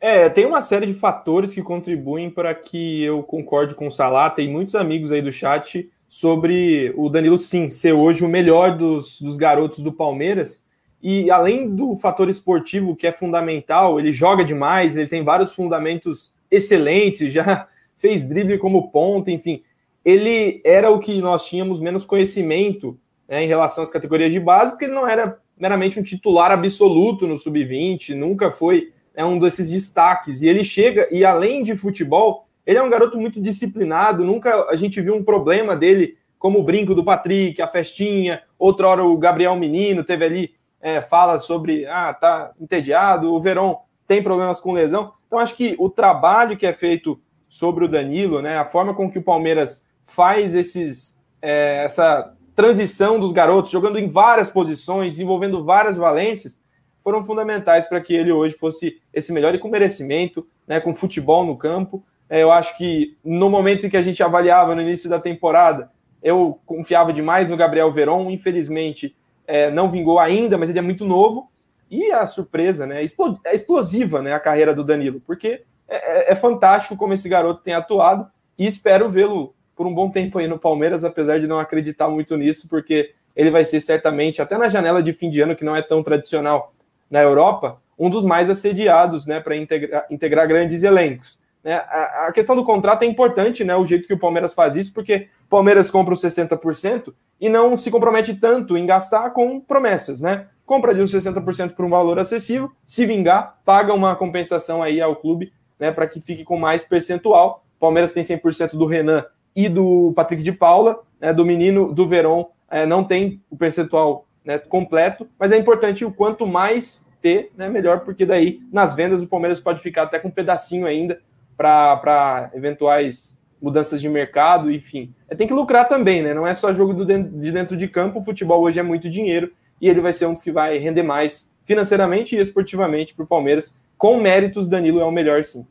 [0.00, 4.30] É, tem uma série de fatores que contribuem para que eu concorde com o Salah.
[4.30, 9.20] Tem muitos amigos aí do chat sobre o Danilo, sim, ser hoje o melhor dos,
[9.20, 10.68] dos garotos do Palmeiras.
[11.04, 16.32] E além do fator esportivo, que é fundamental, ele joga demais, ele tem vários fundamentos
[16.50, 19.62] excelentes, já fez drible como ponta, enfim.
[20.02, 22.98] Ele era o que nós tínhamos menos conhecimento
[23.28, 27.26] né, em relação às categorias de base, porque ele não era meramente um titular absoluto
[27.26, 30.40] no sub-20, nunca foi é um desses destaques.
[30.40, 34.74] E ele chega, e além de futebol, ele é um garoto muito disciplinado, nunca a
[34.74, 39.18] gente viu um problema dele, como o brinco do Patrick, a festinha, outra hora o
[39.18, 43.76] Gabriel Menino teve ali, é, fala sobre, ah, tá entediado, o Verón
[44.06, 45.14] tem problemas com lesão.
[45.26, 47.18] Então, acho que o trabalho que é feito
[47.48, 53.18] sobre o Danilo, né, a forma com que o Palmeiras faz esses, é, essa transição
[53.18, 56.62] dos garotos, jogando em várias posições, desenvolvendo várias valências,
[57.02, 61.46] foram fundamentais para que ele hoje fosse esse melhor e com merecimento, né, com futebol
[61.46, 62.04] no campo.
[62.28, 65.90] É, eu acho que no momento em que a gente avaliava no início da temporada,
[66.22, 69.16] eu confiava demais no Gabriel Veron, infelizmente
[69.46, 71.50] é, não vingou ainda, mas ele é muito novo.
[71.90, 73.02] E a surpresa, né,
[73.44, 77.62] é explosiva né, a carreira do Danilo, porque é, é, é fantástico como esse garoto
[77.62, 78.26] tem atuado
[78.58, 82.36] e espero vê-lo por um bom tempo aí no Palmeiras, apesar de não acreditar muito
[82.36, 85.74] nisso, porque ele vai ser certamente, até na janela de fim de ano, que não
[85.74, 86.72] é tão tradicional
[87.10, 91.38] na Europa, um dos mais assediados né, para integrar, integrar grandes elencos.
[91.62, 91.74] Né?
[91.74, 94.92] A, a, questão do contrato é importante, né, o jeito que o Palmeiras faz isso,
[94.92, 100.20] porque o Palmeiras compra os 60% e não se compromete tanto em gastar com promessas.
[100.20, 100.46] Né?
[100.64, 105.16] Compra ali os 60% por um valor acessível, se vingar, paga uma compensação aí ao
[105.16, 107.64] clube né, para que fique com mais percentual.
[107.78, 109.24] Palmeiras tem 100% do Renan
[109.54, 114.26] e do Patrick de Paula, né, do menino do Verón, é, não tem o percentual
[114.44, 119.22] né, completo, mas é importante o quanto mais ter, né, melhor, porque daí nas vendas
[119.22, 121.20] o Palmeiras pode ficar até com um pedacinho ainda
[121.56, 125.10] para eventuais mudanças de mercado, enfim.
[125.26, 126.34] É, tem que lucrar também, né?
[126.34, 129.50] Não é só jogo do de dentro de campo, o futebol hoje é muito dinheiro
[129.80, 133.26] e ele vai ser um dos que vai render mais financeiramente e esportivamente para o
[133.26, 133.74] Palmeiras.
[133.96, 135.66] Com méritos, Danilo é o melhor sim.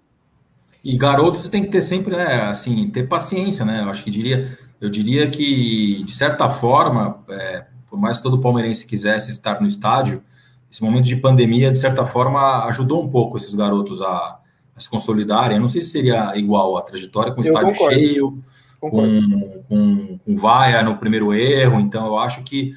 [0.84, 3.84] E garoto você tem que ter sempre, né, assim, ter paciência, né?
[3.84, 8.41] Eu acho que diria, eu diria que de certa forma, é, por mais que todo
[8.41, 10.24] palmeirense quisesse estar no estádio,
[10.72, 14.39] esse momento de pandemia de certa forma ajudou um pouco esses garotos a
[14.78, 15.58] se consolidarem.
[15.58, 17.96] Eu não sei se seria igual a trajetória com o estádio concordo.
[17.96, 18.44] cheio,
[18.80, 18.90] com,
[19.70, 21.80] com, com vaia no primeiro erro.
[21.80, 22.76] Então eu acho que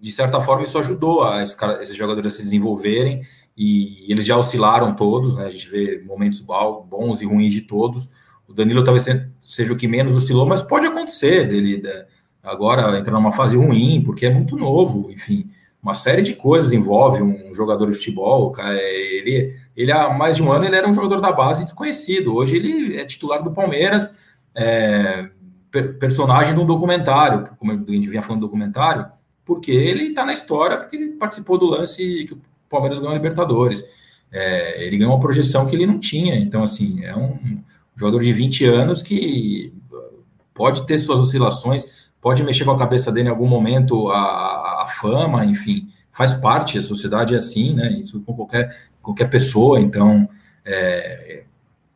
[0.00, 3.22] de certa forma isso ajudou a esses jogadores a se desenvolverem
[3.56, 5.46] e eles já oscilaram todos, né?
[5.46, 8.08] A gente vê momentos bons e ruins de todos.
[8.46, 9.04] O Danilo talvez
[9.42, 11.82] seja o que menos oscilou, mas pode acontecer dele
[12.42, 15.50] agora entrar numa fase ruim, porque é muito novo, enfim,
[15.82, 18.54] uma série de coisas envolve um jogador de futebol.
[18.58, 22.34] Ele, ele há mais de um ano ele era um jogador da base desconhecido.
[22.34, 24.12] Hoje ele é titular do Palmeiras,
[24.52, 25.30] é,
[26.00, 29.06] personagem de um documentário, como a gente vinha falando do documentário,
[29.44, 33.16] porque ele está na história, porque ele participou do lance que o Palmeiras ganhou a
[33.16, 33.84] Libertadores.
[34.32, 36.34] É, ele ganhou uma projeção que ele não tinha.
[36.34, 37.62] Então, assim, é um
[37.94, 39.72] jogador de 20 anos que
[40.52, 41.86] pode ter suas oscilações,
[42.20, 46.76] pode mexer com a cabeça dele em algum momento a, a fama, enfim, faz parte,
[46.76, 47.92] a sociedade é assim, né?
[47.92, 48.76] Isso com qualquer,
[49.08, 50.28] qualquer pessoa, então
[50.64, 51.44] é,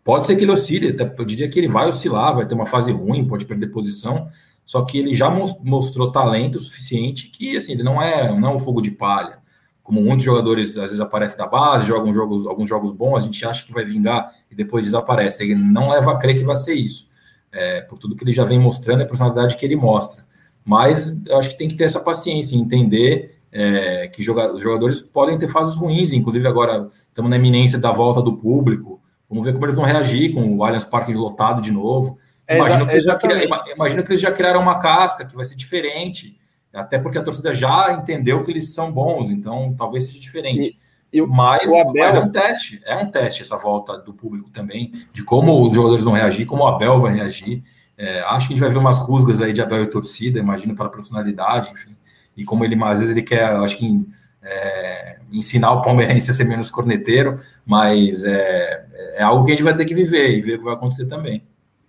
[0.03, 2.67] pode ser que ele oscile, até, eu diria que ele vai oscilar, vai ter uma
[2.67, 4.29] fase ruim, pode perder posição,
[4.65, 8.59] só que ele já mostrou talento suficiente que assim, ele não é, não é um
[8.59, 9.43] fogo de palha
[9.83, 13.45] como muitos jogadores às vezes aparecem da base, jogam jogos, alguns jogos bons, a gente
[13.45, 15.43] acha que vai vingar e depois desaparece.
[15.43, 17.09] Ele não leva a crer que vai ser isso,
[17.51, 20.25] é, por tudo que ele já vem mostrando a personalidade que ele mostra.
[20.65, 25.01] Mas eu acho que tem que ter essa paciência, entender é, que joga, os jogadores
[25.01, 29.01] podem ter fases ruins, inclusive agora estamos na iminência da volta do público.
[29.29, 32.19] Vamos ver como eles vão reagir com o Allianz Parque lotado de novo.
[32.47, 33.19] É, imagino, que já,
[33.75, 36.41] imagino que eles já criaram uma casca que vai ser diferente
[36.73, 40.79] até porque a torcida já entendeu que eles são bons, então talvez seja diferente.
[41.13, 41.93] E, e mas, Abel...
[41.95, 45.75] mas, é um teste, é um teste essa volta do público também, de como os
[45.75, 47.63] jogadores vão reagir, como o Abel vai reagir.
[47.97, 50.75] É, acho que a gente vai ver umas rusgas aí de Abel e torcida, imagino,
[50.75, 51.95] para personalidade, enfim.
[52.37, 54.07] E como ele, às vezes, ele quer, acho que,
[54.43, 58.85] é, ensinar o palmeirense a ser menos corneteiro, mas é,
[59.17, 61.07] é algo que a gente vai ter que viver e ver o que vai acontecer
[61.07, 61.43] também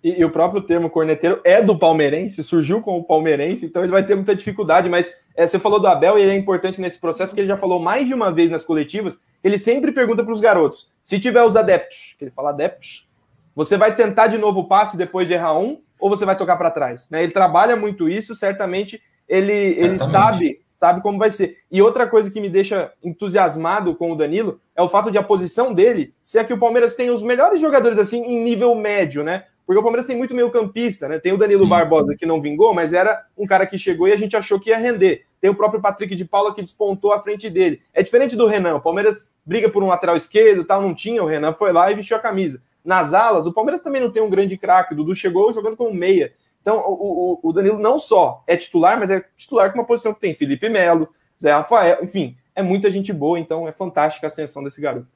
[0.04, 3.90] e, e, o próprio termo corneteiro é do palmeirense, surgiu com o palmeirense, então ele
[3.90, 4.86] vai ter muita dificuldade.
[4.86, 7.56] Mas é, você falou do Abel e ele é importante nesse processo, porque ele já
[7.56, 9.18] falou mais de uma vez nas coletivas.
[9.42, 13.08] Ele sempre pergunta para os garotos: se tiver os adeptos, que ele fala adeptos,
[13.56, 16.58] você vai tentar de novo o passe depois de errar um, ou você vai tocar
[16.58, 17.08] para trás?
[17.08, 17.22] Né?
[17.22, 21.58] Ele trabalha muito isso, certamente ele, ele sabe sabe como vai ser.
[21.70, 25.22] E outra coisa que me deixa entusiasmado com o Danilo é o fato de a
[25.22, 29.44] posição dele ser que o Palmeiras tem os melhores jogadores assim em nível médio, né?
[29.64, 31.18] Porque o Palmeiras tem muito meio campista, né?
[31.18, 31.70] Tem o Danilo Sim.
[31.70, 34.70] Barbosa que não vingou, mas era um cara que chegou e a gente achou que
[34.70, 35.24] ia render.
[35.40, 37.80] Tem o próprio Patrick de Paula que despontou à frente dele.
[37.94, 38.76] É diferente do Renan.
[38.76, 41.22] O Palmeiras briga por um lateral esquerdo, tal, não tinha.
[41.22, 42.62] O Renan foi lá e vestiu a camisa.
[42.84, 44.92] Nas alas, o Palmeiras também não tem um grande craque.
[44.92, 46.34] O Dudu chegou jogando como meia.
[46.64, 50.14] Então, o, o, o, Danilo não só é titular, mas é titular com uma posição
[50.14, 54.28] que tem Felipe Melo, Zé Rafael, enfim, é muita gente boa, então é fantástica a
[54.28, 55.06] ascensão desse garoto.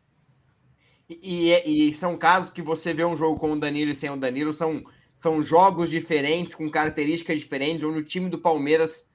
[1.09, 4.11] E, e, e, são casos que você vê um jogo com o Danilo e sem
[4.11, 4.85] o Danilo, são,
[5.17, 9.11] são jogos diferentes, com características diferentes, onde o time do Palmeiras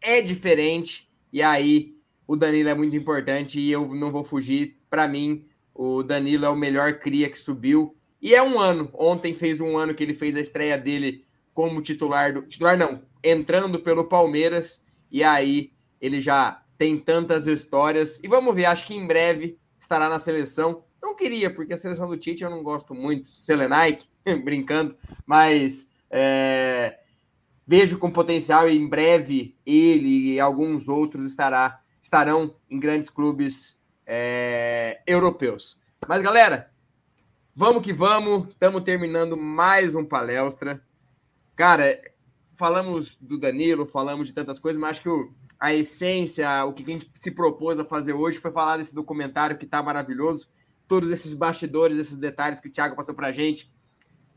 [0.00, 1.94] é diferente, e aí
[2.26, 4.80] o Danilo é muito importante e eu não vou fugir.
[4.90, 7.96] Para mim, o Danilo é o melhor cria que subiu.
[8.20, 8.90] E é um ano.
[8.94, 11.24] Ontem fez um ano que ele fez a estreia dele
[11.54, 18.18] como titular do titular não, entrando pelo Palmeiras e aí ele já tem tantas histórias
[18.22, 20.84] e vamos ver, acho que em breve estará na seleção.
[21.00, 24.06] Não queria, porque a seleção do Tite eu não gosto muito, Selenaik,
[24.44, 24.96] brincando,
[25.26, 26.98] mas é,
[27.66, 33.80] vejo com potencial e em breve ele e alguns outros estará, estarão em grandes clubes
[34.06, 35.80] é, europeus.
[36.08, 36.70] Mas galera,
[37.54, 40.82] vamos que vamos, estamos terminando mais um palestra.
[41.54, 42.00] Cara,
[42.56, 46.82] falamos do Danilo, falamos de tantas coisas, mas acho que o, a essência, o que
[46.82, 50.48] a gente se propôs a fazer hoje foi falar desse documentário que tá maravilhoso.
[50.88, 53.72] Todos esses bastidores, esses detalhes que o Thiago passou pra gente.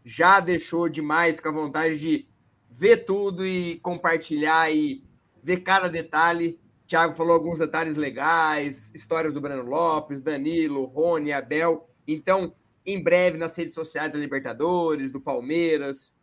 [0.03, 2.27] Já deixou demais com a vontade de
[2.69, 5.03] ver tudo e compartilhar e
[5.43, 6.59] ver cada detalhe.
[6.83, 11.89] O Thiago falou alguns detalhes legais, histórias do Breno Lopes, Danilo, Rony, Abel.
[12.07, 12.53] Então,
[12.85, 16.14] em breve nas redes sociais da Libertadores, do Palmeiras,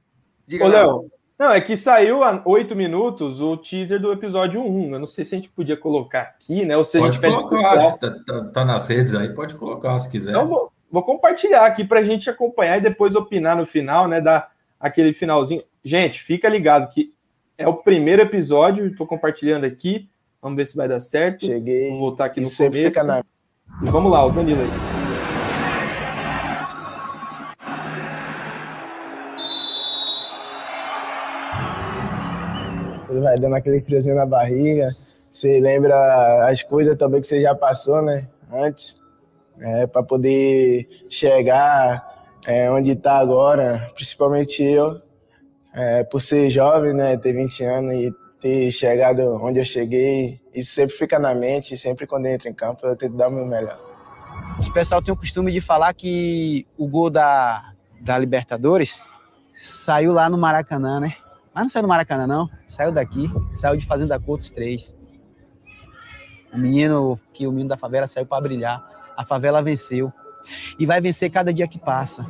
[0.46, 4.92] Diga Ô, Léo, não, é que saiu há oito minutos o teaser do episódio 1.
[4.92, 6.76] Eu não sei se a gente podia colocar aqui, né?
[6.76, 10.30] Ou se pode colocar, tá, tá, tá, nas redes aí, pode colocar se quiser.
[10.30, 14.20] Então, vou, vou compartilhar aqui para a gente acompanhar e depois opinar no final, né?
[14.20, 15.64] Dar aquele finalzinho.
[15.84, 17.12] Gente, fica ligado que
[17.58, 20.08] é o primeiro episódio, estou compartilhando aqui.
[20.40, 21.46] Vamos ver se vai dar certo.
[21.46, 21.90] Cheguei.
[21.90, 23.04] Vou voltar aqui no começo.
[23.04, 23.22] Na...
[23.82, 25.01] E vamos lá, o Danilo aí.
[33.20, 34.94] Vai dando aquele friozinho na barriga.
[35.30, 38.28] Você lembra as coisas também que você já passou, né?
[38.52, 38.96] Antes,
[39.58, 45.00] é, para poder chegar é, onde está agora, principalmente eu,
[45.74, 47.16] é, por ser jovem, né?
[47.16, 52.06] Ter 20 anos e ter chegado onde eu cheguei, isso sempre fica na mente, sempre
[52.06, 53.78] quando eu entro em campo eu tento dar o meu melhor.
[54.58, 59.00] O pessoal tem o costume de falar que o gol da, da Libertadores
[59.60, 61.14] saiu lá no Maracanã, né?
[61.54, 62.50] Mas não saiu do Maracanã, não.
[62.68, 64.94] Saiu daqui, saiu de Fazenda Coutos 3.
[66.52, 68.82] O menino, que o menino da favela saiu para brilhar.
[69.16, 70.12] A favela venceu.
[70.78, 72.26] E vai vencer cada dia que passa.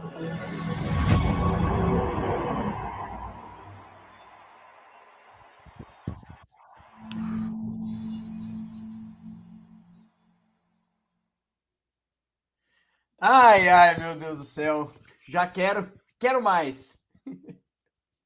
[13.20, 14.92] Ai, ai, meu Deus do céu.
[15.28, 16.96] Já quero, quero mais.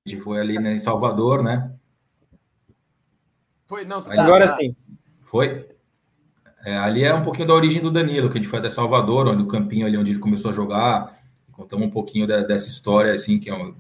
[0.07, 1.73] A gente foi ali né, em Salvador, né?
[3.67, 4.53] Foi, não, tá, Agora tá.
[4.53, 4.77] sim.
[5.21, 5.67] Foi?
[6.65, 9.27] É, ali é um pouquinho da origem do Danilo, que a gente foi até Salvador,
[9.27, 11.19] onde o campinho ali onde ele começou a jogar.
[11.51, 13.75] Contamos um pouquinho da, dessa história, assim, que, é um,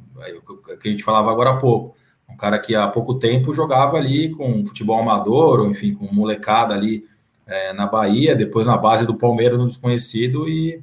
[0.80, 1.96] que a gente falava agora há pouco.
[2.28, 6.74] Um cara que há pouco tempo jogava ali com futebol amador, ou enfim, com molecada
[6.74, 7.04] ali
[7.46, 10.82] é, na Bahia, depois na base do Palmeiras no desconhecido, e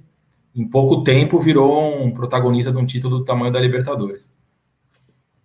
[0.56, 4.32] em pouco tempo virou um protagonista de um título do tamanho da Libertadores.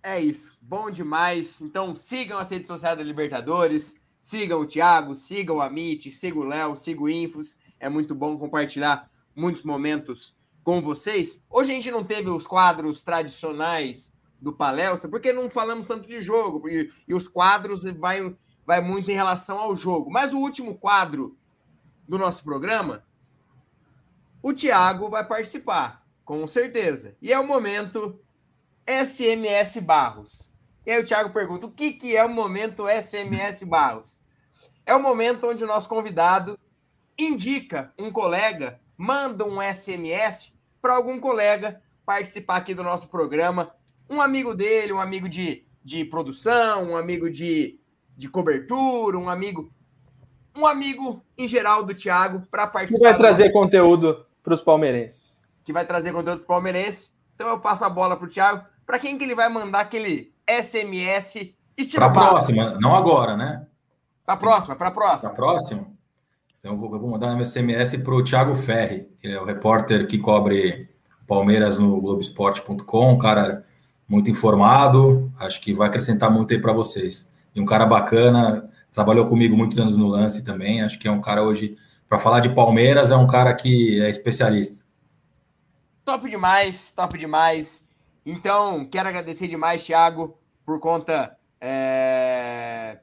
[0.01, 0.57] É isso.
[0.61, 1.59] Bom demais.
[1.61, 3.99] Então sigam as redes sociais da Libertadores.
[4.21, 7.57] Sigam o Thiago, sigam o Amit, sigam o Léo, sigam o Infos.
[7.79, 11.43] É muito bom compartilhar muitos momentos com vocês.
[11.49, 16.21] Hoje a gente não teve os quadros tradicionais do palestra, porque não falamos tanto de
[16.21, 18.35] jogo, e, e os quadros vai,
[18.65, 20.11] vai muito em relação ao jogo.
[20.11, 21.37] Mas o último quadro
[22.07, 23.03] do nosso programa,
[24.41, 27.15] o Thiago vai participar, com certeza.
[27.21, 28.19] E é o momento
[28.89, 30.51] SMS Barros.
[30.83, 34.19] E aí o Thiago pergunta: o que, que é o momento SMS Barros?
[34.83, 36.57] É o momento onde o nosso convidado
[37.15, 43.71] indica um colega, manda um SMS para algum colega participar aqui do nosso programa.
[44.09, 47.79] Um amigo dele, um amigo de, de produção, um amigo de,
[48.17, 49.71] de cobertura, um amigo.
[50.55, 53.05] Um amigo em geral do Thiago para participar.
[53.05, 55.39] Que vai trazer conteúdo para os palmeirenses.
[55.63, 57.15] Que vai trazer conteúdo para os palmeirenses.
[57.35, 60.33] Então eu passo a bola para o Thiago para quem que ele vai mandar aquele
[60.47, 61.53] SMS
[61.93, 63.67] Para a próxima, não agora, né?
[64.25, 65.29] Para a próxima, para a próxima.
[65.29, 65.87] Para a próxima?
[66.57, 69.45] Então eu vou, eu vou mandar meu SMS para o Thiago Ferri, que é o
[69.45, 70.89] repórter que cobre
[71.27, 73.63] Palmeiras no Globoesporte.com, um cara
[74.07, 77.29] muito informado, acho que vai acrescentar muito aí para vocês.
[77.53, 81.21] E um cara bacana, trabalhou comigo muitos anos no lance também, acho que é um
[81.21, 81.77] cara hoje,
[82.09, 84.83] para falar de Palmeiras, é um cara que é especialista.
[86.03, 87.87] Top demais, top demais.
[88.25, 92.99] Então, quero agradecer demais, Thiago, por conta é,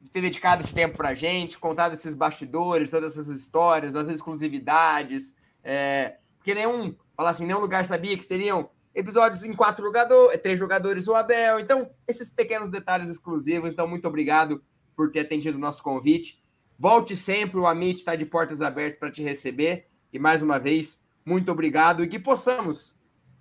[0.00, 4.08] de ter dedicado esse tempo para a gente, contado esses bastidores, todas essas histórias, as
[4.08, 5.36] exclusividades.
[5.62, 10.58] É, porque nenhum, falar assim, nenhum lugar sabia que seriam episódios em quatro jogadores, três
[10.58, 11.60] jogadores o Abel.
[11.60, 13.70] Então, esses pequenos detalhes exclusivos.
[13.70, 14.62] Então, muito obrigado
[14.94, 16.42] por ter atendido o nosso convite.
[16.78, 19.88] Volte sempre, o Amit está de portas abertas para te receber.
[20.12, 22.98] E mais uma vez, muito obrigado e que possamos,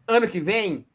[0.08, 0.86] ano que vem,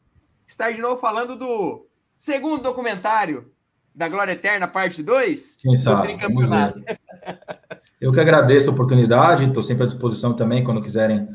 [0.47, 1.87] estar de novo falando do
[2.17, 3.51] segundo documentário
[3.93, 5.57] da Glória Eterna, parte 2.
[5.59, 6.17] Quem sabe?
[7.99, 11.27] Eu que agradeço a oportunidade, estou sempre à disposição também quando quiserem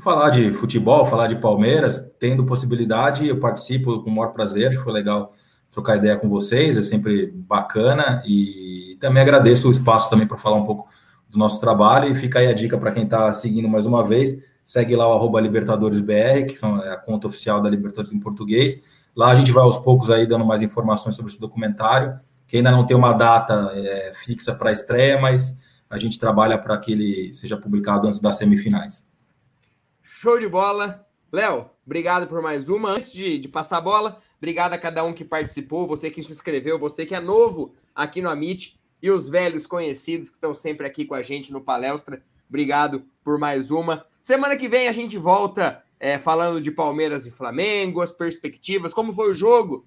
[0.00, 4.92] falar de futebol, falar de Palmeiras, tendo possibilidade, eu participo com o maior prazer, foi
[4.92, 5.32] legal
[5.70, 10.56] trocar ideia com vocês, é sempre bacana e também agradeço o espaço também para falar
[10.56, 10.88] um pouco
[11.28, 14.36] do nosso trabalho e fica aí a dica para quem está seguindo mais uma vez,
[14.64, 18.82] segue lá o LibertadoresBR, que são, é a conta oficial da Libertadores em português,
[19.14, 22.70] lá a gente vai aos poucos aí dando mais informações sobre esse documentário, que ainda
[22.70, 25.56] não tem uma data é, fixa para estreia, mas
[25.88, 29.06] a gente trabalha para que ele seja publicado antes das semifinais.
[30.02, 31.06] Show de bola.
[31.30, 32.90] Léo, obrigado por mais uma.
[32.90, 36.32] Antes de, de, passar a bola, obrigado a cada um que participou, você que se
[36.32, 40.86] inscreveu, você que é novo aqui no Amit e os velhos conhecidos que estão sempre
[40.86, 42.22] aqui com a gente no Palestra.
[42.48, 44.06] Obrigado por mais uma.
[44.24, 49.12] Semana que vem a gente volta é, falando de Palmeiras e Flamengo, as perspectivas, como
[49.12, 49.86] foi o jogo.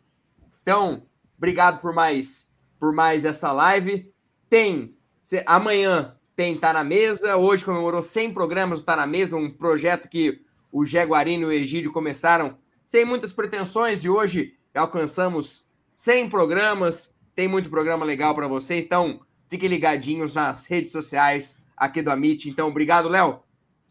[0.61, 2.47] Então, obrigado por mais
[2.79, 4.13] por mais essa live.
[4.47, 4.95] Tem
[5.43, 7.35] amanhã tem Tá na Mesa.
[7.35, 10.39] Hoje comemorou 100 programas do Tá na Mesa, um projeto que
[10.71, 15.65] o Jaguarino e o Egídio começaram sem muitas pretensões e hoje alcançamos
[15.95, 17.11] 100 programas.
[17.33, 19.19] Tem muito programa legal para vocês, então
[19.49, 22.47] fiquem ligadinhos nas redes sociais aqui do Amit.
[22.47, 23.46] Então, obrigado, Léo.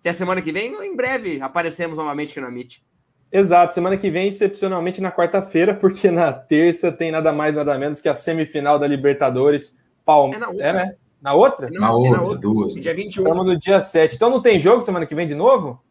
[0.06, 2.80] Até semana que vem, em breve aparecemos novamente aqui no Amit.
[3.32, 8.00] Exato, semana que vem, excepcionalmente na quarta-feira, porque na terça tem nada mais, nada menos
[8.00, 9.76] que a semifinal da Libertadores.
[10.04, 10.60] Palmeiras.
[10.60, 10.94] É, é, né?
[11.20, 11.68] Na outra?
[11.68, 12.74] Não, na, outra, na outra, duas.
[12.74, 13.24] Dia 21.
[13.24, 14.14] Estamos no dia 7.
[14.14, 15.82] Então não tem jogo semana que vem de novo?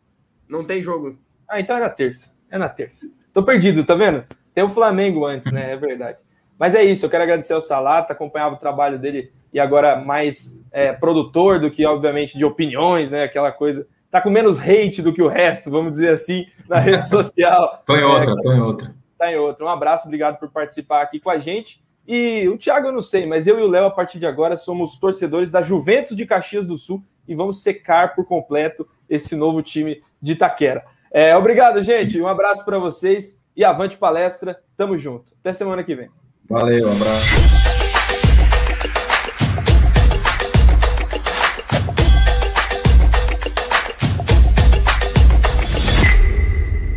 [0.48, 1.18] Não tem jogo.
[1.46, 2.34] Ah, então é na terça.
[2.50, 3.08] É na terça.
[3.34, 4.24] Tô perdido, tá vendo?
[4.54, 5.74] Tem o Flamengo antes, né?
[5.74, 6.20] É verdade.
[6.58, 10.58] Mas é isso, eu quero agradecer ao Salata, acompanhava o trabalho dele e agora mais
[10.72, 13.24] é, produtor do que, obviamente, de opiniões, né?
[13.24, 13.86] Aquela coisa.
[14.16, 17.84] Tá com menos hate do que o resto, vamos dizer assim, na rede social.
[17.86, 18.96] tô em outra, é, tô em outra.
[19.18, 19.66] Tá em outra.
[19.66, 21.84] Um abraço, obrigado por participar aqui com a gente.
[22.08, 24.56] E o Thiago eu não sei, mas eu e o Léo, a partir de agora,
[24.56, 29.62] somos torcedores da Juventus de Caxias do Sul e vamos secar por completo esse novo
[29.62, 30.86] time de Itaquera.
[31.12, 32.18] É, obrigado, gente.
[32.22, 34.58] Um abraço para vocês e avante palestra.
[34.78, 35.34] Tamo junto.
[35.42, 36.10] Até semana que vem.
[36.48, 37.65] Valeu, um abraço.